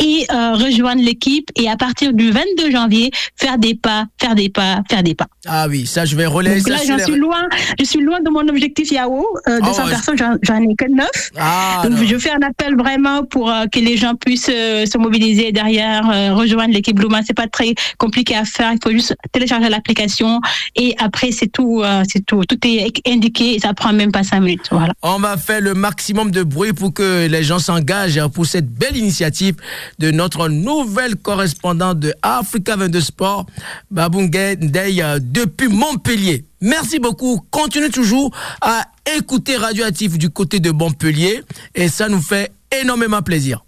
[0.00, 4.80] et rejoindre l'équipe et à partir du 22 janvier faire des pas, faire des pas,
[4.90, 5.26] faire des pas.
[5.46, 7.42] Ah oui, ça je vais relayer Donc là, j'en suis loin,
[7.78, 9.90] je suis loin de mon objectif Yahoo euh, de Ah 100 ouais.
[9.90, 11.08] personnes, j'en- j'en ai que 9.
[11.38, 12.06] Ah, Donc, non.
[12.06, 16.08] je fais un appel vraiment pour euh, que les gens puissent euh, se mobiliser derrière,
[16.08, 17.20] euh, rejoindre l'équipe Luma.
[17.26, 18.70] C'est pas très compliqué à faire.
[18.72, 20.40] Il faut juste télécharger l'application
[20.76, 22.44] et après c'est tout, c'est tout.
[22.44, 24.70] Tout est indiqué et ça prend même pas cinq minutes.
[25.02, 28.96] On va faire le maximum de bruit pour que les gens s'engagent pour cette belle
[28.96, 29.56] initiative
[29.98, 33.46] de notre nouvelle correspondante de Africa 22 Sport,
[33.90, 36.44] Babungay Ndeye, depuis Montpellier.
[36.60, 37.44] Merci beaucoup.
[37.50, 38.86] Continue toujours à
[39.18, 41.42] écouter Radioactif du côté de Montpellier
[41.74, 43.64] et ça nous fait énormément plaisir.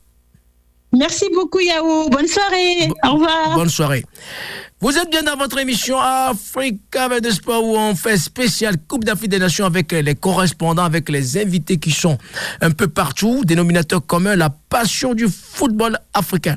[0.93, 2.09] Merci beaucoup Yahoo.
[2.09, 2.89] Bonne soirée.
[3.05, 3.55] Au revoir.
[3.55, 4.05] Bonne soirée.
[4.79, 9.31] Vous êtes bien dans votre émission Africa 22 Sport où on fait spécial Coupe d'Afrique
[9.31, 12.19] des Nations avec les correspondants, avec les invités qui sont
[12.61, 13.43] un peu partout.
[13.45, 16.57] Dénominateur commun, la passion du football africain.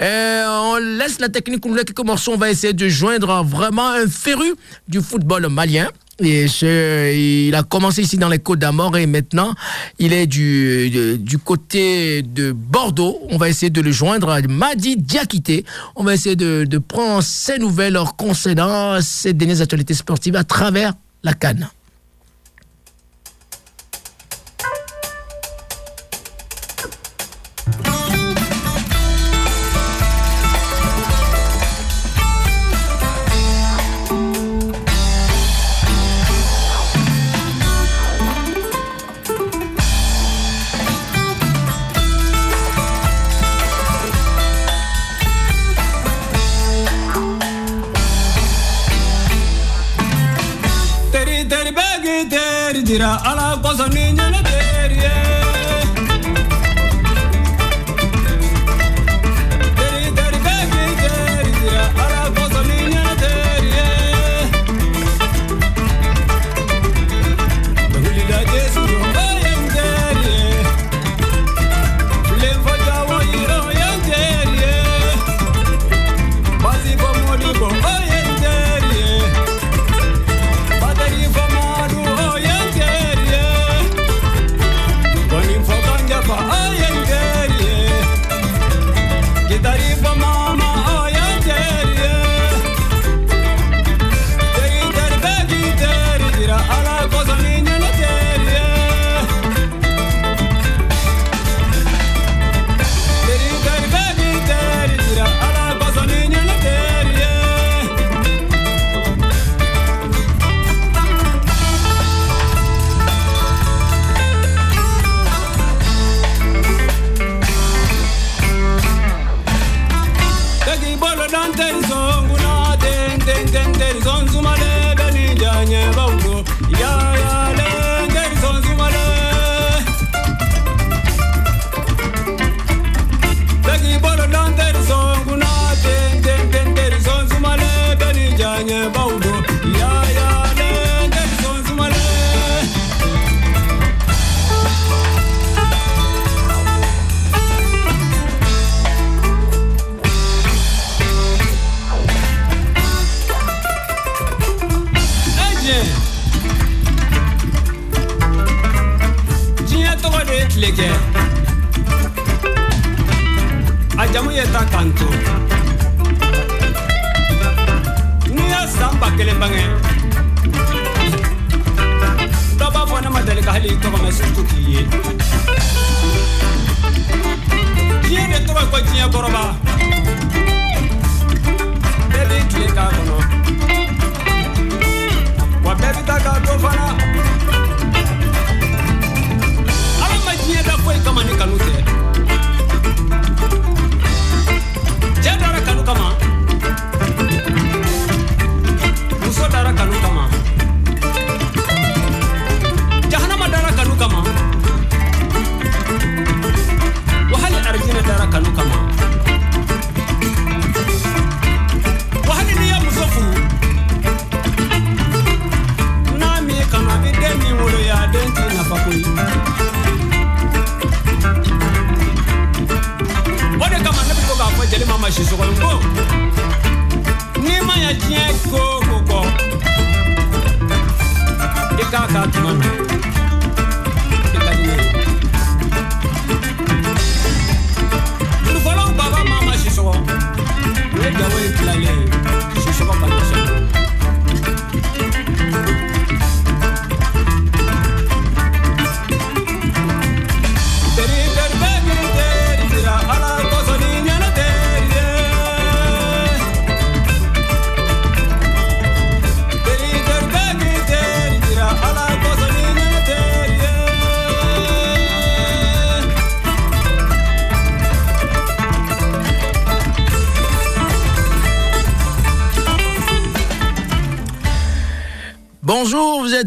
[0.00, 2.34] Et on laisse la technique, laisse quelques morceaux.
[2.34, 4.54] On va essayer de joindre vraiment un féru
[4.86, 5.88] du football malien.
[6.20, 9.54] Il a commencé ici dans les Côtes d'Armor et maintenant
[9.98, 13.18] il est du, côté de Bordeaux.
[13.30, 14.38] On va essayer de le joindre.
[14.48, 15.64] Madi Diakité.
[15.96, 21.34] On va essayer de, prendre ses nouvelles concernant ces dernières actualités sportives à travers la
[21.34, 21.68] canne.
[52.90, 54.49] tira ala kosa ni nyene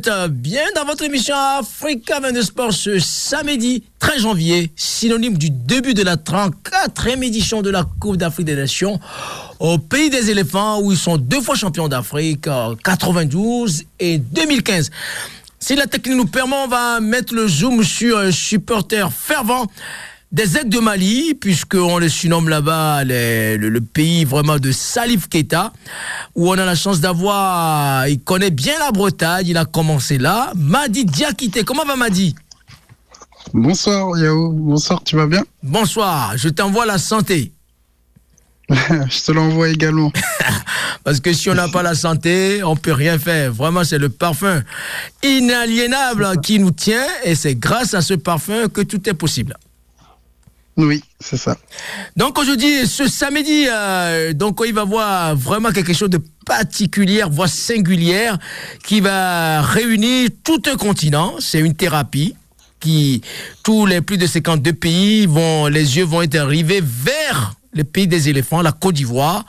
[0.08, 5.94] euh, bien dans votre émission Africa 22 Sport ce samedi 13 janvier, synonyme du début
[5.94, 9.00] de la 34e édition de la Coupe d'Afrique des Nations
[9.60, 14.90] au pays des éléphants où ils sont deux fois champions d'Afrique, euh, 92 et 2015.
[15.60, 19.68] Si la technique nous permet, on va mettre le zoom sur un supporter fervent
[20.34, 25.30] des aides de Mali, puisqu'on le surnomme là-bas les- le, le pays vraiment de Salif
[25.30, 25.72] Keita,
[26.36, 30.52] où on a la chance d'avoir, il connaît bien la Bretagne, il a commencé là.
[30.56, 32.36] Madi Diakité, comment va Madi?
[33.54, 35.44] Bonsoir Yao, bonsoir, tu vas bien?
[35.62, 37.52] Bonsoir, je t'envoie la santé.
[38.70, 40.12] Je te l'envoie également.
[41.04, 43.52] Parce que si on n'a pas la santé, on peut rien faire.
[43.52, 44.64] Vraiment, c'est le parfum
[45.22, 49.58] inaliénable qui nous tient et c'est grâce à ce parfum que tout est possible.
[50.76, 51.58] Oui, c'est ça.
[52.18, 57.50] Donc aujourd'hui, ce samedi, euh, donc il va voir vraiment quelque chose de particulier, voire
[57.50, 58.38] singulière,
[58.84, 61.36] qui va réunir tout un continent.
[61.40, 62.36] C'est une thérapie
[62.80, 63.22] qui,
[63.64, 68.08] tous les plus de 52 pays vont, les yeux vont être rivés vers le pays
[68.08, 69.46] des éléphants, la Côte d'Ivoire,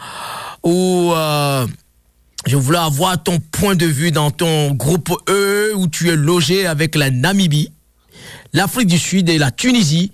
[0.62, 1.66] où euh,
[2.46, 6.66] je voulais avoir ton point de vue dans ton groupe E, où tu es logé
[6.66, 7.72] avec la Namibie,
[8.52, 10.12] l'Afrique du Sud et la Tunisie.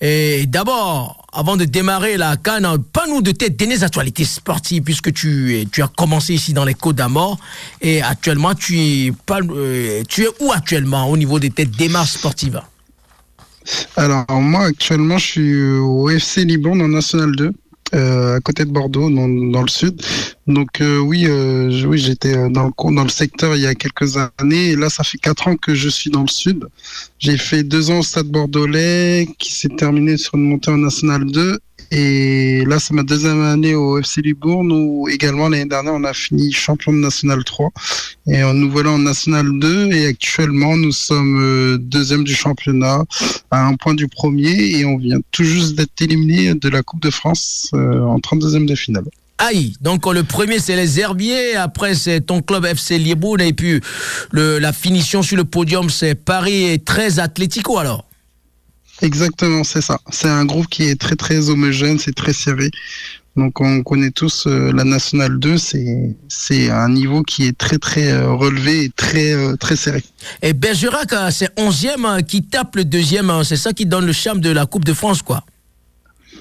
[0.00, 5.66] Et d'abord, avant de démarrer la canne, pas-nous de tes dernières actualités sportives, puisque tu,
[5.70, 7.38] tu as commencé ici dans les Côtes d'Amour.
[7.82, 12.60] Et actuellement, tu es, euh, tu es où actuellement au niveau de tes démarches sportives?
[13.96, 17.52] Alors moi actuellement je suis au FC Liban en National 2,
[17.94, 20.00] euh, à côté de Bordeaux, dans, dans le sud.
[20.46, 23.74] Donc euh, oui, euh, oui j'étais euh, dans le, dans le secteur il y a
[23.74, 26.66] quelques années et là ça fait quatre ans que je suis dans le sud.
[27.18, 31.24] J'ai fait deux ans au Stade Bordelais qui s'est terminé sur une montée en National
[31.24, 31.58] 2
[31.90, 36.12] et là c'est ma deuxième année au FC Libourne où également l'année dernière on a
[36.12, 37.70] fini champion de National 3
[38.28, 43.02] et euh, nous voilà en National 2 et actuellement nous sommes euh, deuxième du championnat
[43.50, 47.02] à un point du premier et on vient tout juste d'être éliminé de la Coupe
[47.02, 49.04] de France euh, en 32e de finale.
[49.38, 53.80] Aïe, donc le premier c'est les Herbiers, après c'est ton club FC Libourne et puis
[54.30, 58.09] le, la finition sur le podium c'est Paris et 13 Atlético alors.
[59.02, 59.98] Exactement, c'est ça.
[60.10, 62.70] C'est un groupe qui est très très homogène, c'est très serré.
[63.36, 68.10] Donc on connaît tous euh, la Nationale 2, c'est un niveau qui est très très
[68.10, 70.02] euh, relevé et très euh, très serré.
[70.42, 74.04] Et Bergerac euh, c'est 11e euh, qui tape le deuxième, euh, c'est ça qui donne
[74.04, 75.44] le charme de la Coupe de France quoi.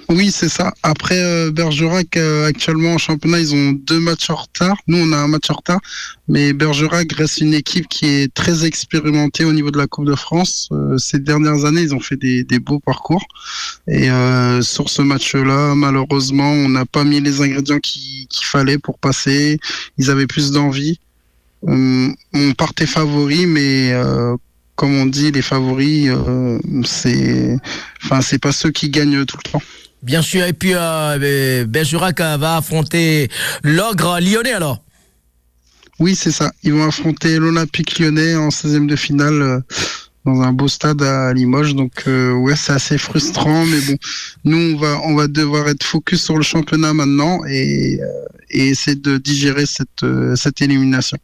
[0.10, 0.74] Oui, c'est ça.
[0.82, 4.76] Après, euh, Bergerac, euh, actuellement en championnat, ils ont deux matchs en retard.
[4.88, 5.80] Nous, on a un match en retard.
[6.28, 10.16] Mais Bergerac reste une équipe qui est très expérimentée au niveau de la Coupe de
[10.16, 10.68] France.
[10.72, 13.24] Euh, ces dernières années, ils ont fait des, beaux parcours.
[13.88, 14.10] Et
[14.62, 19.60] sur ce match-là, malheureusement, on n'a pas mis les ingrédients qui- qu'il fallait pour passer.
[20.00, 21.00] Ils avaient plus d'envie.
[21.62, 23.94] On, on partait favoris, mais
[24.80, 27.58] comme on dit, les favoris, euh, c'est,
[28.02, 29.62] enfin, c'est pas ceux qui gagnent tout le temps.
[30.02, 33.30] Bien sûr, et puis euh, Bergerac euh, va affronter
[33.64, 34.82] l'ogre lyonnais alors.
[36.00, 36.52] Oui, c'est ça.
[36.64, 39.60] Ils vont affronter l'Olympique lyonnais en 16e de finale euh,
[40.26, 41.76] dans un beau stade à Limoges.
[41.76, 43.66] Donc, euh, ouais, c'est assez frustrant.
[43.66, 43.98] Mais bon,
[44.46, 48.00] nous, on va, on va devoir être focus sur le championnat maintenant et,
[48.50, 51.18] et essayer de digérer cette élimination.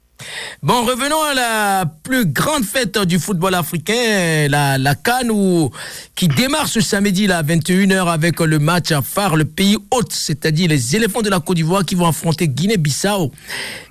[0.64, 5.70] Bon, revenons à la plus grande fête du football africain, la, la Cannes,
[6.16, 10.70] qui démarre ce samedi à 21h avec le match à phare, le pays hôte, c'est-à-dire
[10.70, 13.32] les éléphants de la Côte d'Ivoire qui vont affronter Guinée-Bissau.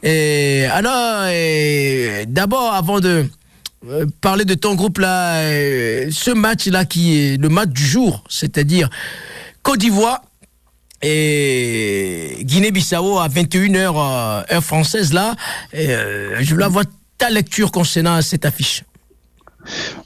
[0.03, 1.28] Alors,
[2.28, 3.26] d'abord, avant de
[3.89, 7.85] euh, parler de ton groupe là, euh, ce match là qui est le match du
[7.85, 8.89] jour, c'est-à-dire
[9.62, 10.22] Côte d'Ivoire
[11.07, 15.37] et Guinée-Bissau à 21h heure française là.
[15.75, 16.85] Euh, je voulais avoir
[17.19, 18.85] ta lecture concernant cette affiche.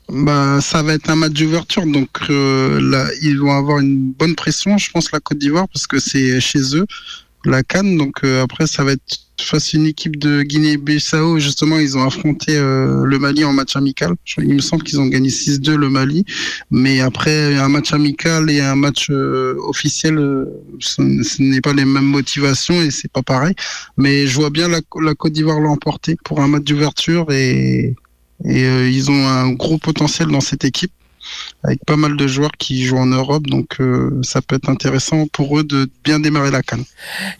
[0.08, 4.78] Bah, ça va être un match d'ouverture, donc euh, ils vont avoir une bonne pression,
[4.78, 6.86] je pense, la Côte d'Ivoire, parce que c'est chez eux,
[7.44, 7.96] la Cannes.
[7.96, 11.38] Donc euh, après, ça va être face à une équipe de Guinée-Bissau.
[11.38, 14.14] Justement, ils ont affronté euh, le Mali en match amical.
[14.38, 16.24] Il me semble qu'ils ont gagné 6-2 le Mali,
[16.70, 20.46] mais après un match amical et un match euh, officiel, euh,
[20.80, 21.02] ce,
[21.42, 23.54] n'est pas les mêmes motivations et c'est pas pareil.
[23.96, 24.80] Mais je vois bien la,
[25.14, 27.94] Côte d'Ivoire l'emporter pour un match d'ouverture et
[28.44, 30.92] ils ont un gros potentiel dans cette équipe
[31.64, 35.26] avec pas mal de joueurs qui jouent en Europe, donc euh, ça peut être intéressant
[35.26, 36.84] pour eux de bien démarrer la canne.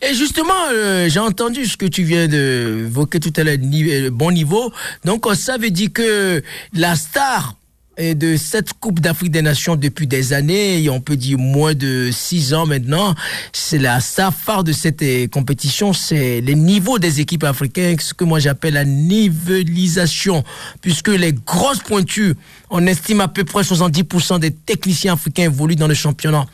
[0.03, 4.11] Et justement, euh, j'ai entendu ce que tu viens de évoquer tout à l'heure, euh,
[4.11, 4.73] bon niveau.
[5.05, 6.43] Donc, ça veut dire que
[6.75, 7.55] la star
[7.99, 12.11] de cette Coupe d'Afrique des Nations depuis des années, et on peut dire moins de
[12.13, 13.15] six ans maintenant,
[13.53, 18.23] c'est la star phare de cette compétition, c'est les niveaux des équipes africaines, ce que
[18.23, 20.45] moi j'appelle la nivellisation,
[20.81, 22.35] puisque les grosses pointures,
[22.71, 26.45] on estime à peu près 70% des techniciens africains évoluent dans le championnat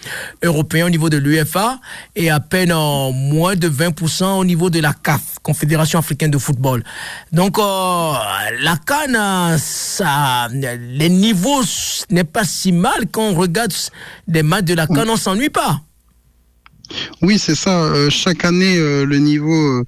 [0.42, 1.78] européen au niveau de l'UFA
[2.16, 6.38] et à peine en moins de 20% au niveau de la CAF, Confédération africaine de
[6.38, 6.84] football.
[7.32, 8.12] Donc euh,
[8.60, 11.62] la CAN, euh, les niveaux
[12.10, 13.72] n'est pas si mal quand on regarde
[14.28, 15.80] les matchs de la CAN, on s'ennuie pas.
[17.22, 17.82] Oui, c'est ça.
[17.84, 19.84] euh, chaque année, euh, le niveau euh,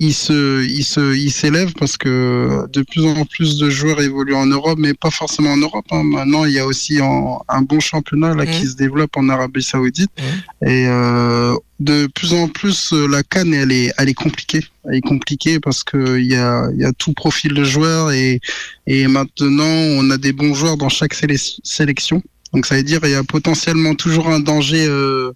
[0.00, 4.34] il se, il se, il s'élève parce que de plus en plus de joueurs évoluent
[4.36, 5.86] en Europe, mais pas forcément en Europe.
[5.90, 6.04] hein.
[6.04, 8.68] Maintenant, il y a aussi en- un bon championnat là qui Mhm.
[8.70, 10.10] se développe en Arabie Saoudite.
[10.18, 10.68] Mhm.
[10.68, 14.60] Et euh, de plus en plus, euh, la canne, elle est, elle est compliquée.
[14.84, 18.12] Elle est compliquée parce que il y a, il y a tout profil de joueurs
[18.12, 18.40] et,
[18.86, 22.22] et maintenant, on a des bons joueurs dans chaque séle- sélection.
[22.52, 24.86] Donc, ça veut dire il y a potentiellement toujours un danger.
[24.86, 25.32] euh,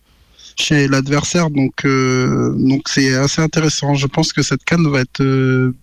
[0.63, 1.51] chez l'adversaire.
[1.51, 3.95] Donc, euh, donc c'est assez intéressant.
[3.95, 5.75] Je pense que cette canne va être, euh,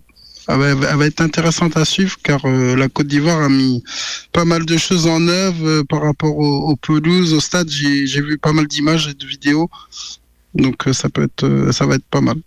[0.48, 3.84] elle va, être intéressante à suivre car euh, la Côte d'Ivoire a mis
[4.32, 7.70] pas mal de choses en œuvre par rapport aux, aux pelouses, au stade.
[7.70, 9.70] J'ai vu pas mal d'images et de vidéos.
[10.56, 12.38] Donc ça peut être, ça va être pas mal.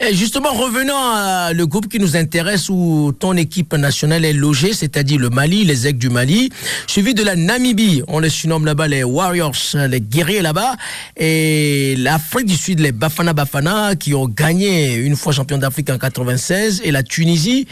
[0.00, 4.72] Et justement, revenons à le groupe qui nous intéresse où ton équipe nationale est logée,
[4.72, 6.50] c'est-à-dire le Mali, les aigles du Mali,
[6.86, 10.76] suivi de la Namibie, on les surnomme là-bas les Warriors, les guerriers là-bas,
[11.16, 15.98] et l'Afrique du Sud, les Bafana Bafana, qui ont gagné une fois champion d'Afrique en
[15.98, 17.66] 96, et la Tunisie,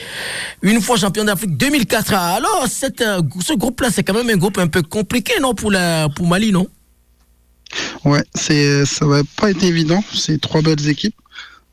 [0.62, 2.14] une fois champion d'Afrique 2004.
[2.14, 6.26] Alors, ce groupe-là, c'est quand même un groupe un peu compliqué, non, pour, la, pour
[6.26, 6.66] Mali, non?
[8.04, 10.02] Ouais, c'est, ça va pas être évident.
[10.12, 11.14] C'est trois belles équipes.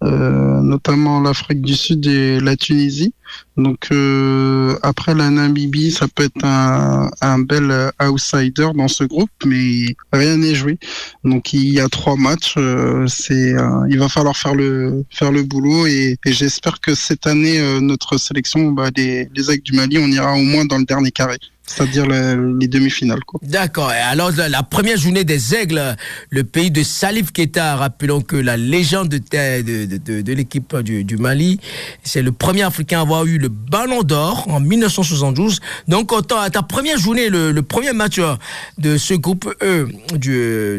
[0.04, 3.14] Euh, notamment l'Afrique du Sud et la Tunisie.
[3.58, 9.04] Donc euh, après la Namibie, ça peut être un, un bel euh, outsider dans ce
[9.04, 10.78] groupe, mais rien n'est joué.
[11.24, 15.32] Donc il y a trois matchs, euh, c'est euh, il va falloir faire le faire
[15.32, 19.98] le boulot et, et j'espère que cette année notre sélection, bah, les les du Mali,
[19.98, 23.40] on ira au moins dans le dernier carré, c'est-à-dire les demi-finales quoi.
[23.44, 23.92] D'accord.
[23.92, 25.96] Et alors, la, la première journée des Aigles,
[26.30, 30.76] le pays de Salif Keita, rappelons que la légende de, de, de, de- de l'équipe
[30.78, 31.60] du, du Mali,
[32.04, 35.60] c'est le premier Africain à avoir eu le ballon d'or en 1972.
[35.88, 38.36] Donc, autant à ta première journée, le, le premier match euh,
[38.78, 40.32] de ce groupe E du,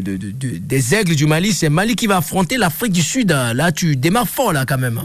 [0.03, 0.17] de-
[0.59, 3.31] des Aigles du Mali, c'est Mali qui va affronter l'Afrique du Sud.
[3.31, 5.01] Là, tu démarres fort, là, quand même.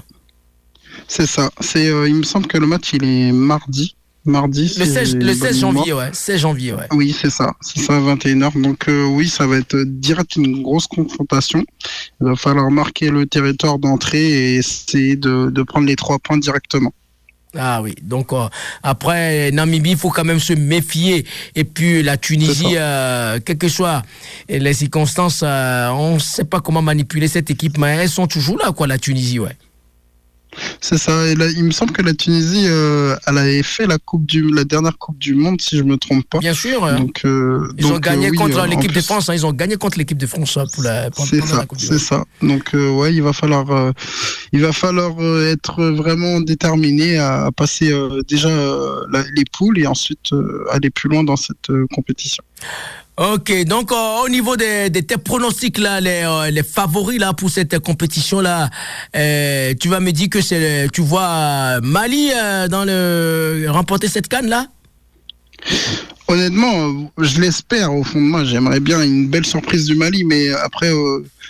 [1.09, 1.51] C'est ça.
[1.61, 3.97] C'est, euh, il me semble que le match il est mardi.
[4.25, 4.73] Mardi.
[4.79, 5.75] Le si 16, j'ai le bonne 16 mémoire.
[5.75, 6.11] janvier, ouais.
[6.13, 6.87] 16 janvier, ouais.
[6.93, 7.53] Oui, c'est ça.
[7.61, 8.61] C'est ça, 21h.
[8.61, 11.65] Donc euh, oui, ça va être direct une grosse confrontation.
[12.21, 16.39] Il va falloir marquer le territoire d'entrée et essayer de, de prendre les trois points
[16.39, 16.93] directement.
[17.57, 18.47] Ah oui, donc euh,
[18.85, 21.27] après Namibie, il faut quand même se méfier.
[21.57, 24.03] Et puis la Tunisie, euh, quelles que soient
[24.49, 28.57] les circonstances, euh, on ne sait pas comment manipuler cette équipe, mais elles sont toujours
[28.59, 29.57] là, quoi, la Tunisie, ouais.
[30.83, 31.27] C'est ça.
[31.27, 34.51] Et là, il me semble que la Tunisie, euh, elle avait fait la coupe du,
[34.53, 36.39] la dernière coupe du monde, si je me trompe pas.
[36.39, 36.85] Bien sûr.
[36.85, 36.99] hein.
[37.01, 39.29] Donc, euh, ils donc, ont gagné euh, oui, contre l'équipe de France.
[39.29, 42.25] hein, ils ont gagné contre l'équipe de France hein, pour la, C'est ça, c'est ça.
[42.43, 43.93] Donc ouais, il va falloir,
[44.53, 45.13] il va falloir
[45.47, 47.93] être vraiment déterminé à, à passer
[48.29, 48.49] déjà
[49.11, 50.31] la- les poules et ensuite
[50.71, 52.43] aller plus loin dans cette compétition.
[53.23, 57.51] Ok, donc euh, au niveau des tes pronostics là, les, euh, les favoris là pour
[57.51, 58.71] cette compétition là,
[59.15, 62.31] euh, tu vas me dire que c'est, tu vois Mali
[62.71, 64.69] dans le remporter cette canne là?
[66.29, 68.45] Honnêtement, je l'espère au fond de moi.
[68.45, 70.91] J'aimerais bien une belle surprise du Mali, mais après,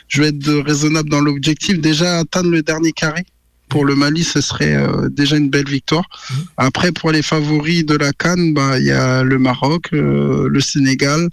[0.09, 1.79] je vais être de- raisonnable dans l'objectif.
[1.79, 3.25] Déjà atteindre le dernier carré.
[3.71, 6.05] Pour le Mali, ce serait euh, déjà une belle victoire.
[6.57, 10.61] Après, pour les favoris de la Cannes, bah, il y a le Maroc, euh, le
[10.61, 11.29] Sénégal,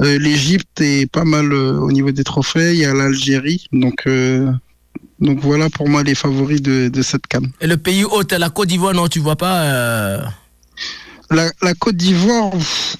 [0.00, 2.72] euh, l'Égypte est pas mal au niveau des trophées.
[2.72, 3.66] Il y a l'Algérie.
[3.72, 4.08] Donc,
[5.20, 7.52] donc voilà pour moi les favoris de, de cette Cannes.
[7.60, 10.32] Et le pays hôte, la Côte d'Ivoire, non, tu vois pas.
[11.30, 12.52] La, la Côte d'Ivoire,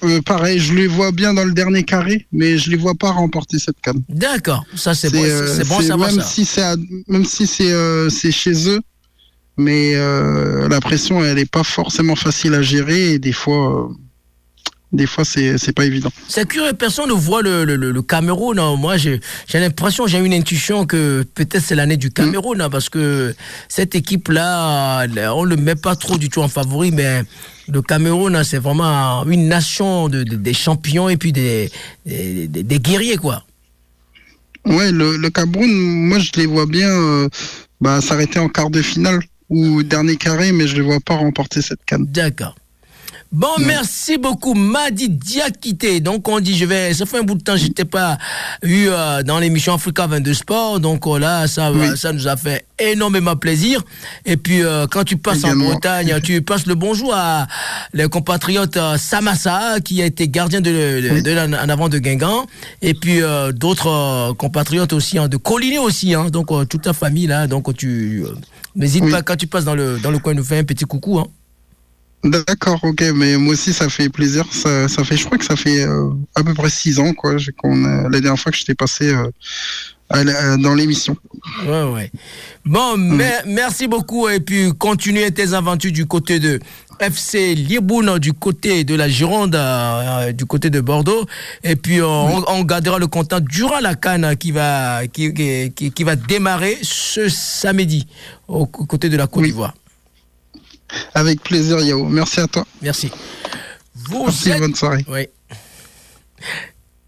[0.03, 3.11] euh, pareil, je les vois bien dans le dernier carré, mais je les vois pas
[3.11, 4.03] remporter cette Cannes.
[4.09, 6.27] D'accord, ça c'est bon, euh, c'est bon savoir même ça.
[6.27, 6.75] si à-
[7.07, 8.81] même si c'est euh, chez eux,
[9.57, 13.93] mais euh, la pression elle est pas forcément facile à gérer et des fois euh,
[14.91, 16.09] des fois c'est pas évident.
[16.29, 18.57] C'est curieux, personne ne voit le, le, Cameroun.
[18.59, 18.75] hein.
[18.77, 19.19] Moi, j'ai
[19.53, 23.35] l'impression, j'ai une intuition que peut-être c'est l'année du Cameroun, hein, parce que
[23.67, 27.23] cette équipe-là, on le met pas trop du tout en favori, mais
[27.67, 31.69] le Cameroun, hein, c'est vraiment une nation de, de- des champions et puis des,
[32.05, 33.43] des, guerriers, quoi.
[34.65, 37.29] Ouais, le, le Cameroun, moi je les vois bien euh,
[37.81, 39.19] bah, s'arrêter en quart de finale
[39.49, 42.05] ou dernier carré, mais je les vois pas remporter cette canne.
[42.05, 42.55] D'accord.
[43.29, 45.99] Bon, merci beaucoup, Madi Diakité.
[45.99, 48.17] Donc, on dit, je vais, ça fait un bout de temps, je t'ai pas
[48.63, 50.79] eu euh, dans l'émission Africa 22 Sport.
[50.79, 51.89] Donc, euh, là, ça, Oui.
[51.97, 53.83] ça nous a fait énormément plaisir.
[54.25, 55.65] Et puis, euh, quand tu passes Également.
[55.65, 57.47] en Bretagne, tu passes le bonjour à
[57.93, 62.45] les compatriotes euh, Samassa, qui a été gardien de, de, de en avant de Guingamp.
[62.81, 66.13] Et puis, euh, d'autres euh, compatriotes aussi, hein, de Collinet aussi.
[66.13, 67.45] Hein, donc, euh, toute ta famille, là.
[67.47, 68.29] Donc, tu, euh,
[68.75, 71.19] n'hésite pas, quand tu passes dans le, dans le coin, nous fais un petit coucou.
[71.19, 71.27] Hein.
[72.23, 74.45] D'accord, ok, mais moi aussi ça fait plaisir.
[74.51, 77.35] Ça, ça fait, je crois que ça fait euh, à peu près six ans quoi,
[77.57, 77.75] qu'on
[78.09, 79.29] la dernière fois que je t'ai passé euh,
[80.09, 81.15] à la- dans l'émission.
[81.65, 82.11] Ouais, ouais.
[82.65, 86.59] Bon, mer- merci beaucoup et puis continuez tes aventures du côté de
[86.99, 91.25] FC Libourne, du côté de la Gironde, euh, du côté de Bordeaux.
[91.63, 95.91] Et puis on, on gardera le contact durant la canne qui va, qui, qui, qui-
[95.91, 98.07] qui va démarrer ce samedi
[98.47, 99.53] au côté de la Côte Oui.
[101.13, 102.03] Avec plaisir, Yao.
[102.05, 102.65] Merci à toi.
[102.81, 103.11] Merci.
[103.95, 105.05] Vous Merci, êtes bonne soirée.
[105.09, 105.27] Oui.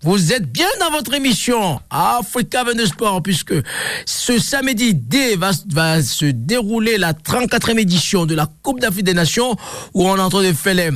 [0.01, 3.53] Vous êtes bien dans votre émission Africa 22 Sport, puisque
[4.05, 9.13] ce samedi D va, va se dérouler la 34e édition de la Coupe d'Afrique des
[9.13, 9.57] Nations,
[9.93, 10.91] où on est en train de faire les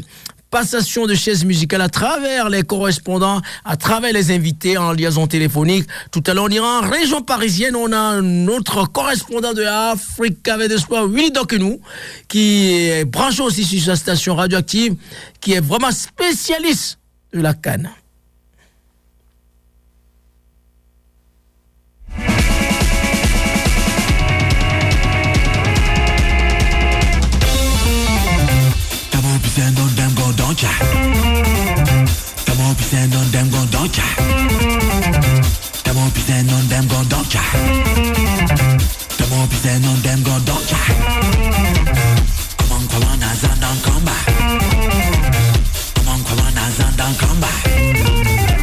[0.54, 5.88] passations de chaises musicales à travers les correspondants, à travers les invités en liaison téléphonique.
[6.12, 10.78] Tout à l'heure, on ira en région parisienne, on a notre correspondant de Africa 22
[10.78, 11.80] Sport, Willy nous
[12.28, 14.96] qui est branché aussi sur sa station radioactive,
[15.42, 17.00] qui est vraiment spécialiste
[17.34, 17.90] de la canne.
[30.54, 30.80] dodge
[32.46, 33.98] Them won't be saying on them gon' dodge
[35.84, 37.34] Them won't be saying on them gon' dodge
[39.18, 40.74] Them won't be saying on them gon' dodge
[42.58, 44.26] Come on, come on, as and come back
[45.96, 48.63] Come on, come on, as and come back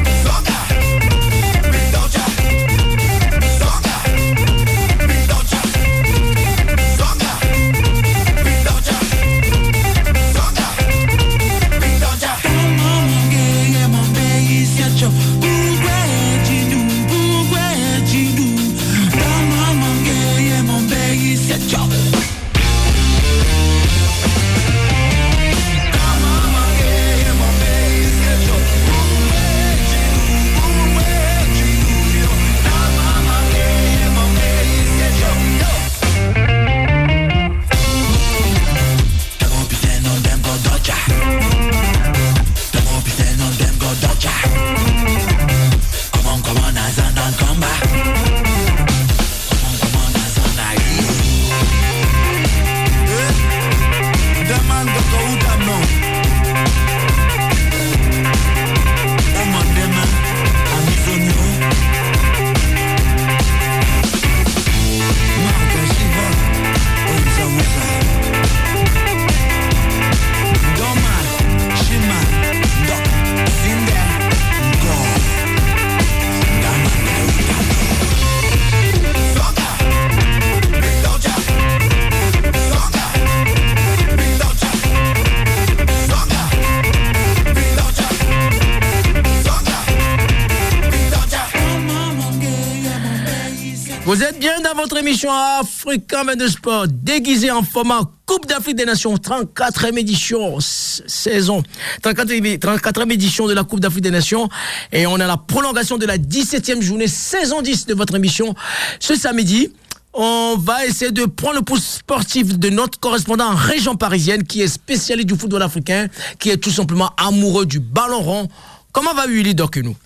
[95.91, 101.65] Africain de Sport, déguisé en format Coupe d'Afrique des Nations, 34e édition, saison,
[102.03, 104.49] 34e, 34e édition de la Coupe d'Afrique des Nations.
[104.93, 108.55] Et on a la prolongation de la 17e journée, saison 10 de votre émission.
[109.01, 109.73] Ce samedi,
[110.15, 114.63] on va essayer de prendre le pouce sportif de notre correspondant en région parisienne qui
[114.63, 116.07] est spécialiste du football africain,
[116.39, 118.49] qui est tout simplement amoureux du ballon rond.
[118.93, 119.97] Comment va Willy Dorkenou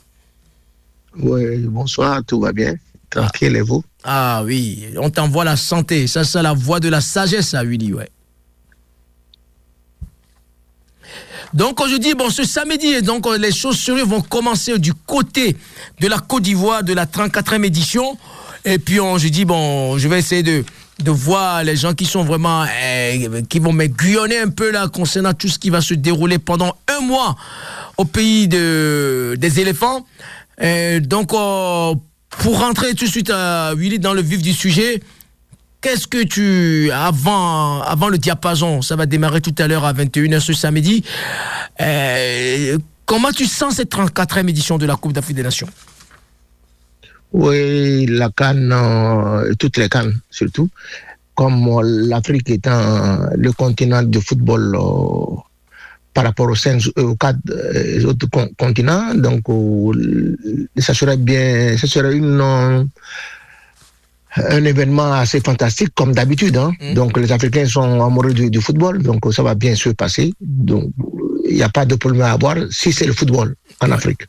[1.19, 2.75] Oui, bonsoir, tout va bien.
[3.11, 3.85] Tranquille et vous?
[4.05, 6.07] Ah oui, on t'envoie la santé.
[6.07, 8.11] Ça, c'est la voix de la sagesse, ça, Willy, ouais.
[11.55, 15.57] Donc, dis, bon, ce samedi, donc, les choses sérieuses vont commencer du côté
[16.01, 18.19] de la Côte d'Ivoire de la 34e édition.
[18.65, 20.65] Et puis, on, je dis, bon, je vais essayer de,
[21.07, 25.49] voir les gens qui sont vraiment, eh, qui vont m'aiguillonner un peu là concernant tout
[25.49, 27.37] ce qui va se dérouler pendant un mois
[27.97, 30.05] au pays de, des éléphants.
[30.61, 31.95] Et donc, euh,
[32.39, 35.01] pour rentrer tout de suite, euh, Willy, dans le vif du sujet,
[35.81, 40.41] qu'est-ce que tu, avant, avant le diapason, ça va démarrer tout à l'heure à 21h
[40.41, 41.05] ce samedi,
[41.81, 45.69] euh, comment tu sens cette 34e édition de la Coupe d'Afrique des Nations?
[47.33, 50.69] Oui, la Cannes, euh, toutes les Cannes surtout,
[51.35, 54.77] comme l'Afrique étant le continent de football
[56.15, 60.37] par rapport aux, cinq, aux quatre euh, autres con- continents, donc euh,
[60.79, 62.85] ça serait bien, ça serait une euh,
[64.37, 66.57] un événement assez fantastique comme d'habitude.
[66.57, 66.73] hein.
[66.81, 66.95] Mm.
[66.95, 70.33] Donc les Africains sont amoureux du, du football, donc ça va bien se passer.
[70.41, 70.91] Donc
[71.47, 74.23] il n'y a pas de problème à avoir si c'est le football en Afrique.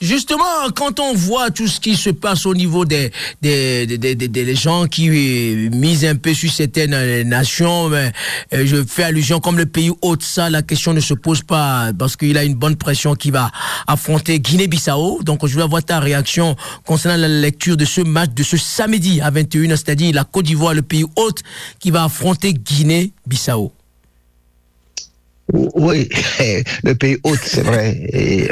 [0.00, 0.44] Justement,
[0.76, 3.10] quand on voit tout ce qui se passe au niveau des,
[3.40, 7.88] des, des, des- des- des gens qui euh, misent un peu sur certaines euh, nations,
[7.88, 8.12] mais,
[8.54, 11.90] euh, je fais allusion comme le pays hôte, ça, la question ne se pose pas
[11.98, 13.50] parce qu'il a une bonne pression qui va
[13.86, 15.22] affronter Guinée-Bissau.
[15.22, 16.54] Donc, je veux avoir ta réaction
[16.84, 20.74] concernant la lecture de ce match de ce samedi à 21h, c'est-à-dire la Côte d'Ivoire,
[20.74, 21.42] le pays hôte
[21.80, 23.72] qui va affronter Guinée-Bissau.
[25.52, 26.08] Oui,
[26.84, 28.48] le pays hôte, c'est vrai.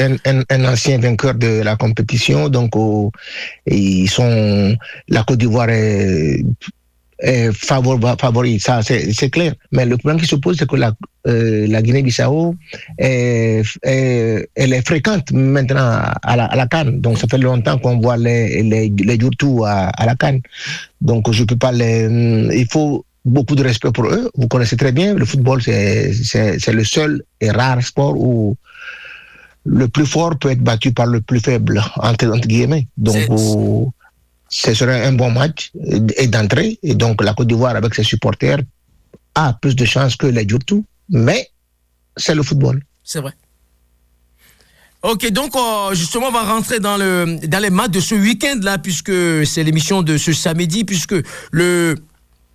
[0.50, 2.72] Un, ancien vainqueur de la compétition, donc
[3.66, 4.76] ils sont.
[5.08, 6.44] La Côte d'Ivoire est,
[7.20, 9.54] est favori, ça c'est clair.
[9.72, 10.92] Mais le problème qui se pose, c'est que la,
[11.26, 12.56] euh, Guinée-Bissau,
[12.98, 17.00] est, elle est fréquente maintenant à la, à Cannes.
[17.00, 19.18] Donc ça fait longtemps qu'on voit les les les
[19.66, 20.40] à, la Cannes.
[21.00, 22.08] Donc je peux pas les.
[22.52, 24.30] Il faut beaucoup de respect pour eux.
[24.34, 28.56] Vous connaissez très bien, le football, c'est le seul et rare sport où
[29.64, 32.86] le plus fort peut être battu par le plus faible, entre, entre guillemets.
[32.96, 33.16] Donc,
[34.48, 35.70] ce serait un bon match
[36.16, 36.78] et d'entrée.
[36.82, 38.60] Et donc, la Côte d'Ivoire, avec ses supporters,
[39.34, 40.84] a plus de chances que les Djurtou.
[41.08, 41.48] Mais
[42.16, 42.82] c'est le football.
[43.04, 43.32] C'est vrai.
[45.02, 48.58] Ok, donc euh, justement, on va rentrer dans, le, dans les matchs de ce week-end
[48.62, 49.12] là, puisque
[49.46, 51.14] c'est l'émission de ce samedi, puisque
[51.52, 51.94] le,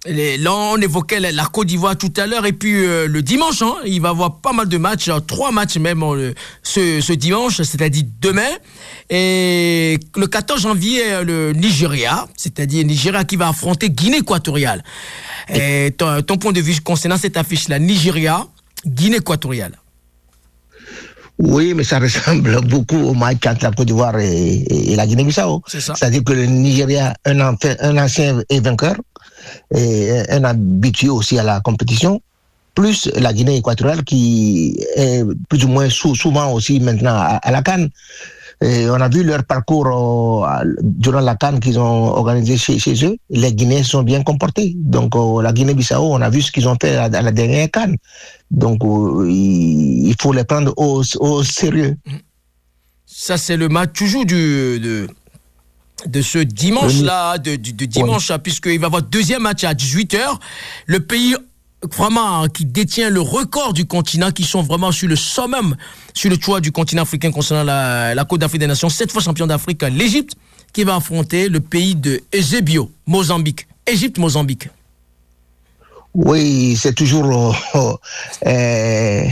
[0.06, 3.22] les- là, on évoquait la, la Côte d'Ivoire tout à l'heure, et puis euh, le
[3.22, 6.34] dimanche, hein, il va y avoir pas mal de matchs, euh, trois matchs même euh,
[6.64, 8.42] ce, ce dimanche, c'est-à-dire demain.
[9.10, 14.84] Et le 14 janvier, le Nigeria, c'est-à-dire Nigeria qui va affronter Guinée équatoriale.
[15.54, 18.46] Et ton, ton point de vue concernant cette affiche-là, Nigeria,
[18.86, 19.78] Guinée équatoriale.
[21.38, 25.06] Oui, mais ça ressemble beaucoup au match entre la Côte d'Ivoire et, et- et la
[25.06, 25.62] Guinée-Bissau.
[25.98, 27.40] C'est-à-dire que le Nigeria, un,
[27.82, 28.96] un ancien est vainqueur
[29.74, 32.22] un habitué aussi à la compétition,
[32.74, 37.62] plus la Guinée équatoriale qui est plus ou moins sou- souvent aussi maintenant à, la
[37.62, 37.90] Cannes.
[38.62, 39.86] On a vu leur parcours
[40.82, 43.18] durant la Cannes qu'ils ont organisé chez, eux.
[43.30, 44.74] Les Guinéens sont bien comportés.
[44.76, 47.96] Donc la Guinée-Bissau, on a vu ce qu'ils ont fait à, la dernière Cannes.
[48.52, 51.98] Donc il, faut les prendre au, au sérieux.
[53.06, 55.08] Ça, c'est le match toujours du,
[56.06, 60.20] de ce dimanche-là, de, dimanche, puisqu'il va y avoir deuxième match à 18h.
[60.86, 61.36] Le pays
[61.94, 65.76] vraiment hein, qui détient le record du continent, qui sont vraiment sur le summum,
[66.14, 69.22] sur le toit du continent africain concernant la, la Côte d'Afrique des Nations, cette fois
[69.22, 70.36] champion d'Afrique, l'Égypte,
[70.74, 73.68] qui va affronter le pays de Ezebio, Mozambique.
[73.88, 74.70] Égypte-Mozambique.
[76.14, 77.94] Oui, c'est toujours euh,
[78.48, 79.26] euh,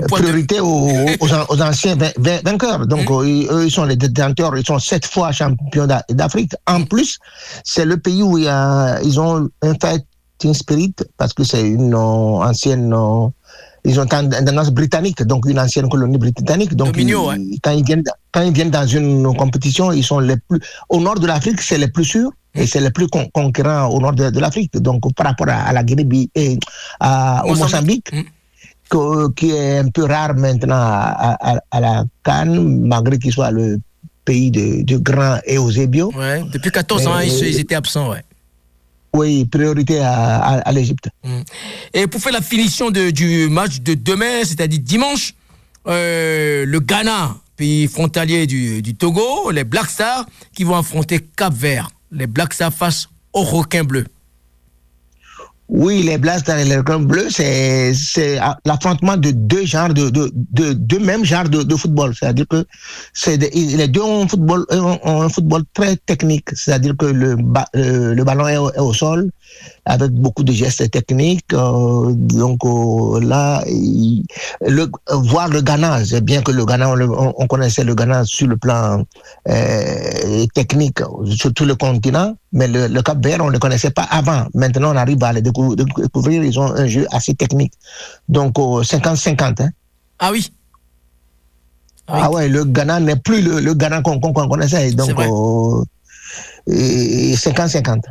[0.00, 0.88] priorité aux,
[1.20, 2.86] aux an- aux anciens vain- vain- vainqueurs.
[2.86, 6.52] Donc, ils- eux, ils sont les détenteurs, ils sont sept fois champions d'A- d'Afrique.
[6.66, 7.18] En plus,
[7.64, 11.62] c'est le pays où il y a, ils ont un fighting spirit parce que c'est
[11.62, 11.98] une euh,
[12.50, 12.92] ancienne.
[12.94, 13.28] euh,
[13.84, 16.74] ils ont une tendance britannique, donc une ancienne colonie britannique.
[16.76, 16.94] Donc,
[17.34, 20.60] ils- quand, ils viennent, quand ils viennent dans une compétition, ils sont les plus.
[20.88, 23.98] Au nord de l'Afrique, c'est les plus sûrs et c'est les plus con- conquérants au
[24.00, 24.76] nord de, de l'Afrique.
[24.76, 26.60] Donc, par rapport à, à la Guinée bi- et
[27.00, 28.06] à, au Mozambique.
[28.12, 28.22] Mozambique, Mm.
[28.92, 33.50] Que- qui est un peu rare maintenant à, à- à la Cannes, malgré qu'il soit
[33.50, 33.78] le
[34.24, 36.12] pays de, de Grand et Eusebio.
[36.14, 38.22] Ouais, depuis 14 ans, Euh, ils, étaient absents, ouais.
[39.14, 40.14] Oui, priorité à,
[40.50, 41.08] à, à l'Égypte.
[41.92, 45.34] Et pour faire la finition de- du match de demain, c'est-à-dire dimanche,
[45.88, 50.24] euh, le Ghana, pays frontalier du, du Togo, les Black Stars,
[50.54, 51.90] qui vont affronter Cap Vert.
[52.10, 54.06] Les Black Stars face aux requins bleus.
[55.74, 60.74] Oui, les Blacks et les Requins Bleus, c'est l'affrontement de deux genres de de de
[60.74, 62.12] deux mêmes genres de, de football.
[62.14, 62.66] C'est-à-dire que
[63.14, 66.50] c'est les deux ont un football ont un football très technique.
[66.52, 69.30] C'est-à-dire que le ba- euh, le ballon est au, sol
[69.86, 71.54] avec beaucoup de gestes techniques.
[71.54, 73.64] euh, donc euh, là,
[74.60, 78.24] le, voir le Ghana, bien que le Ghana, on, le- on- on connaissait le Ghana
[78.26, 79.02] sur le plan
[80.54, 80.98] technique
[81.34, 84.46] sur tout le continent, mais le, le Cap Vert, on ne le connaissait pas avant.
[84.54, 86.42] Maintenant, on arrive à les décou- découvrir.
[86.44, 87.72] Ils ont un jeu assez technique.
[88.28, 89.62] Donc, euh, 50-50.
[89.62, 89.70] hein.
[90.18, 90.52] Ah oui
[92.06, 94.92] Ah ouais, le Ghana n'est plus le, le Ghana qu'on connaissait.
[94.92, 95.28] Donc, vrai.
[95.30, 95.84] euh,
[96.66, 98.02] et 50-50.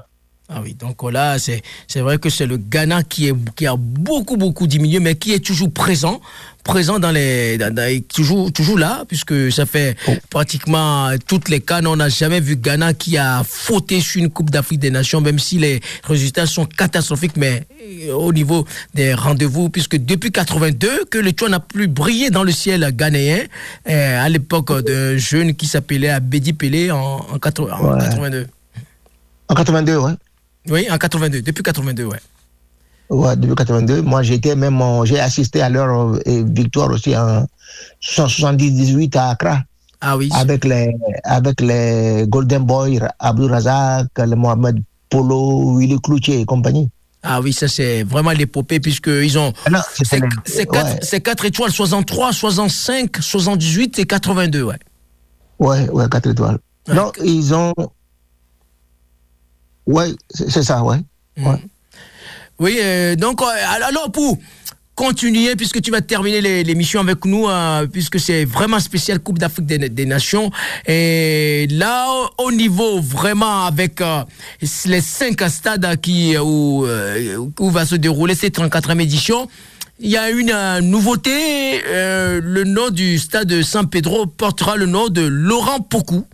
[0.53, 3.77] Ah oui, donc là, c'est c'est vrai que c'est le Ghana qui, est, qui a
[3.77, 6.19] beaucoup, beaucoup diminué, mais qui est toujours présent,
[6.63, 9.95] présent dans les, dans- dans- toujours, toujours là, puisque ça fait
[10.29, 11.87] pratiquement toutes les cannes.
[11.87, 15.39] On n'a jamais vu Ghana qui a fauté sur une Coupe d'Afrique des Nations, même
[15.39, 17.65] si les résultats sont catastrophiques, mais
[18.07, 22.43] euh, au niveau des rendez-vous, puisque depuis 82, que le Tchouan n'a plus brillé dans
[22.43, 23.43] le ciel ghanéen,
[23.89, 27.99] euh, à l'époque d'un jeune qui s'appelait Abedi Pelé en, en, 80 en Ouais.
[27.99, 28.47] 82.
[29.49, 30.11] En 82, ouais.
[30.69, 32.17] Oui, en 82, depuis 82, ouais.
[33.11, 34.01] Ouais, depuis 82.
[34.03, 37.45] Moi, j'étais même, en- j'ai assisté à leur euh, victoire aussi en
[37.99, 39.59] 78 à Accra.
[39.99, 40.29] Ah oui.
[40.33, 40.95] Avec les,
[41.25, 46.89] avec les Golden Boy, Abdou Razak, le Mohamed Polo, Willy Cloutier et compagnie.
[47.21, 51.19] Ah oui, ça c'est vraiment l'épopée puisqu'ils ont Ah c'est quatre, ouais.
[51.21, 54.75] quatre étoiles, 63, 65, 78 et 82, ouais.
[55.59, 56.57] Ouais, ouais, 4 étoiles.
[56.91, 57.73] Non, ils ont.
[59.85, 60.97] Ouais, c'est c'est ça, ouais.
[61.37, 61.59] ouais.
[62.61, 63.45] Oui, euh, donc euh,
[63.87, 64.37] alors pour
[64.93, 69.65] continuer, puisque tu vas terminer l'émission avec nous, euh, puisque c'est vraiment spécial Coupe d'Afrique
[69.65, 70.51] des, Nations.
[70.85, 72.07] Et là,
[72.37, 74.03] au au niveau vraiment avec
[74.85, 79.49] les cinq stades qui, où, va se dérouler cette 34e édition,
[79.99, 80.53] il y a une
[80.87, 81.81] nouveauté.
[81.87, 86.27] le nom du stade de San Pedro portera le nom de Laurent Pocou.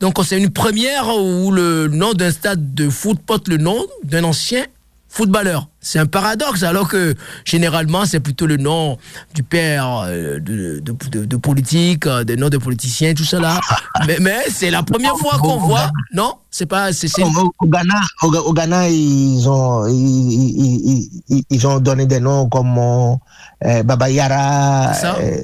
[0.00, 4.24] Donc c'est une première où le nom d'un stade de foot porte le nom d'un
[4.24, 4.66] ancien
[5.14, 5.68] footballeur.
[5.80, 8.98] C'est un paradoxe, alors que généralement c'est plutôt le nom
[9.34, 13.60] du père euh, de, de, de- de politique, euh, des noms de politiciens, tout cela.
[14.08, 15.90] mais mais c'est la première fois qu'on voit.
[16.12, 16.92] Non, c'est pas.
[16.92, 22.48] C'est- Au, au Ghana, au, Ghana, ils ont, ils, ils- ils- ont donné des noms
[22.48, 25.16] comme euh, Baba Yara, C'est ça.
[25.20, 25.38] euh, euh,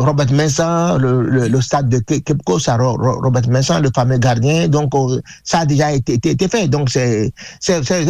[0.00, 3.90] Robert Mensah, le, le, le stade de Ke- Kepco, ça, Ro- Ro- Robert Mensah, le
[3.94, 4.68] fameux gardien.
[4.68, 6.68] Donc, euh, ça a déjà été, été, été fait.
[6.68, 7.32] Donc, c'est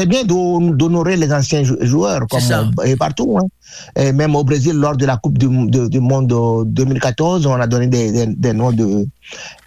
[0.07, 2.41] bien d'ho- d'honorer les anciens jou- joueurs, comme
[2.81, 3.39] euh, et partout.
[3.41, 3.47] Hein.
[3.97, 7.55] Et même au Brésil, lors de la Coupe du, de- du Monde euh, 2014, on
[7.55, 9.07] a donné des, des, des noms de,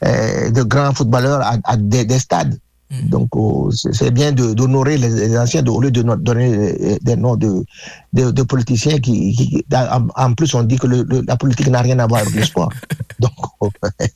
[0.06, 2.58] euh, de grands footballeurs à, à des, des stades.
[3.04, 7.64] Donc, euh, c'est bien d'honorer les, anciens au lieu de donner des noms de,
[8.14, 9.66] de, de politiciens qui, qui-
[10.16, 12.70] en, plus, on dit que le- la politique n'a rien à voir avec le sport.
[13.20, 13.32] Donc,
[13.64, 13.68] euh,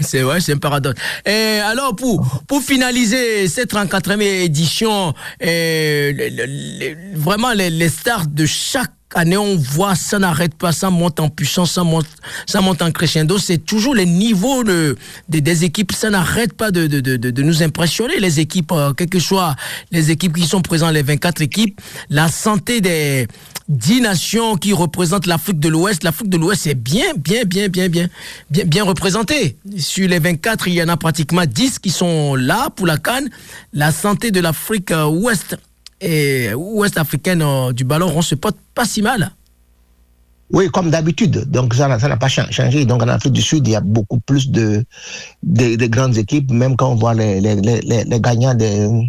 [0.00, 1.00] C'est vrai, c'est un paradoxe.
[1.24, 8.26] Et alors, pour, pour finaliser cette 34e édition, le- le- le- vraiment les, les stars
[8.26, 12.06] de chaque année, on voit, ça n'arrête pas, ça monte en puissance, ça monte,
[12.46, 13.38] ça monte en crescendo.
[13.38, 14.96] C'est toujours les niveaux de,
[15.28, 18.72] des- des équipes, ça n'arrête pas de, de, de, de- de nous impressionner, les équipes,
[18.72, 19.56] euh, quelles que soient
[19.90, 23.26] les équipes qui sont présentes, les 24 équipes, la santé des
[23.68, 26.02] 10 nations qui représentent l'Afrique de l'Ouest.
[26.02, 28.08] L'Afrique de l'Ouest est bien, bien, bien, bien, bien,
[28.50, 29.56] bien, bien représentée.
[29.78, 33.30] Sur les 24, il y en a pratiquement 10 qui sont là pour la Cannes.
[33.72, 35.56] La santé de l'Afrique euh, Ouest
[36.00, 39.30] et Ouest africaine euh, du ballon rond se porte pas si mal.
[40.52, 41.48] oui, comme d'habitude.
[41.50, 42.84] Donc, ça ça n'a pas cha- changé.
[42.84, 44.84] Donc, en Afrique du Sud, il y a beaucoup plus de,
[45.44, 49.00] de, de grandes équipes, même quand on voit les, les, les, les- gagnants et-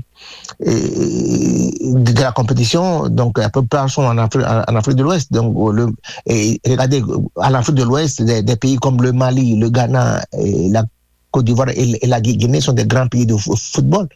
[0.59, 5.33] de, de la compétition, donc à peu près sont en Afrique, en Afrique de l'Ouest.
[5.33, 5.85] Donc, euh, le,
[6.27, 7.01] et regardez,
[7.35, 10.83] en Afrique de l'Ouest, des, pays comme le Mali, le Ghana, et la
[11.31, 14.07] Côte d'Ivoire et, la Guinée sont des grands pays de fo- football.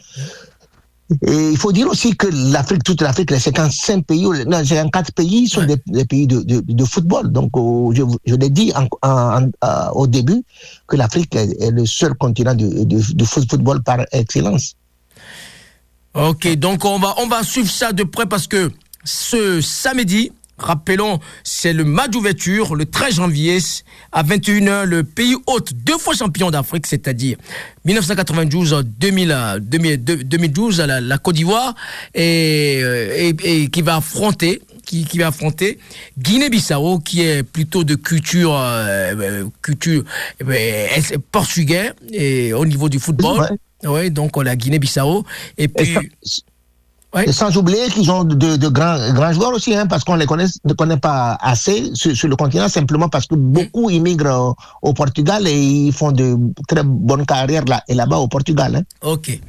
[1.27, 5.47] Et il faut dire aussi que l'Afrique, toute l'Afrique, les 55 pays, non, 54 pays
[5.47, 7.31] sont des, des pays de, de, de football.
[7.31, 7.51] Donc,
[7.93, 10.43] je, je l'ai dit en- en- en- euh, au début
[10.87, 14.73] que l'Afrique est, est le seul continent de, de, de foot- football par excellence.
[16.15, 18.71] Ok, donc on va, on va suivre ça de près parce que
[19.03, 23.57] ce samedi, Rappelons, c'est le match d'ouverture le 13 janvier
[24.11, 24.83] à 21h.
[24.85, 27.37] Le pays hôte, deux fois champion d'Afrique, c'est-à-dire
[27.83, 31.75] 1992, 2000, 2012, la, la Côte d'Ivoire,
[32.13, 35.79] et, et, et qui va affronter qui, qui, va affronter
[36.19, 40.03] Guinée-Bissau, qui est plutôt de culture, euh, culture
[40.47, 40.87] euh,
[41.31, 43.41] portugais et au niveau du football.
[43.41, 43.89] Ouais.
[43.89, 45.25] Ouais, donc la Guinée-Bissau.
[45.57, 45.89] Et puis.
[45.91, 46.41] Et ça-
[47.23, 50.25] Et sans oublier qu'ils ont de, de grands, grands joueurs aussi, hein, parce qu'on les
[50.25, 54.89] connaît, ne connaît pas assez sur, sur le continent, simplement parce que beaucoup immigrent au,
[54.89, 56.37] au Portugal et ils font de
[56.67, 58.75] très bonnes carrières là, et là-bas au Portugal.
[58.75, 58.81] Hein.
[59.01, 59.39] Ok.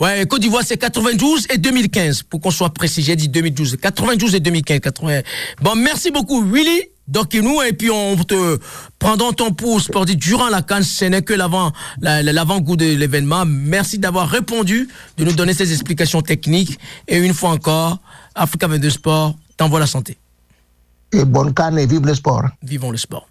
[0.00, 3.02] Ouais, Côte d'Ivoire, c'est 92 et 2015, pour qu'on soit précis.
[3.02, 3.76] J'ai dit 2012.
[3.80, 4.80] 92 et 2015.
[4.80, 5.20] 80.
[5.60, 6.91] Bon, merci beaucoup, Willy.
[7.08, 8.58] Donc, nous, et puis on te
[8.98, 12.84] pendant ton pouce pour dire durant la canne, ce n'est que l'avant, la- l'avant-goût de
[12.84, 13.44] l'événement.
[13.44, 14.88] Merci d'avoir répondu,
[15.18, 16.78] de nous donner ces explications techniques.
[17.08, 17.98] Et une fois encore,
[18.34, 20.16] Africa 22 Sport t'envoie la santé.
[21.12, 22.44] Et bonne canne et vive le sport.
[22.62, 23.28] Vivons le sport.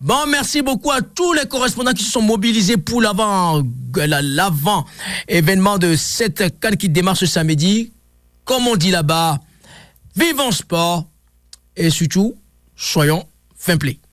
[0.00, 3.62] Bon, merci beaucoup à tous les correspondants qui se sont mobilisés pour l'avant,
[3.96, 4.84] la- l'avant
[5.26, 7.92] événement de cette canne qui démarre ce samedi.
[8.44, 9.40] Comme on dit là-bas,
[10.14, 11.06] vivons sport
[11.74, 12.36] et surtout,
[12.78, 13.28] soyons
[13.76, 14.00] play.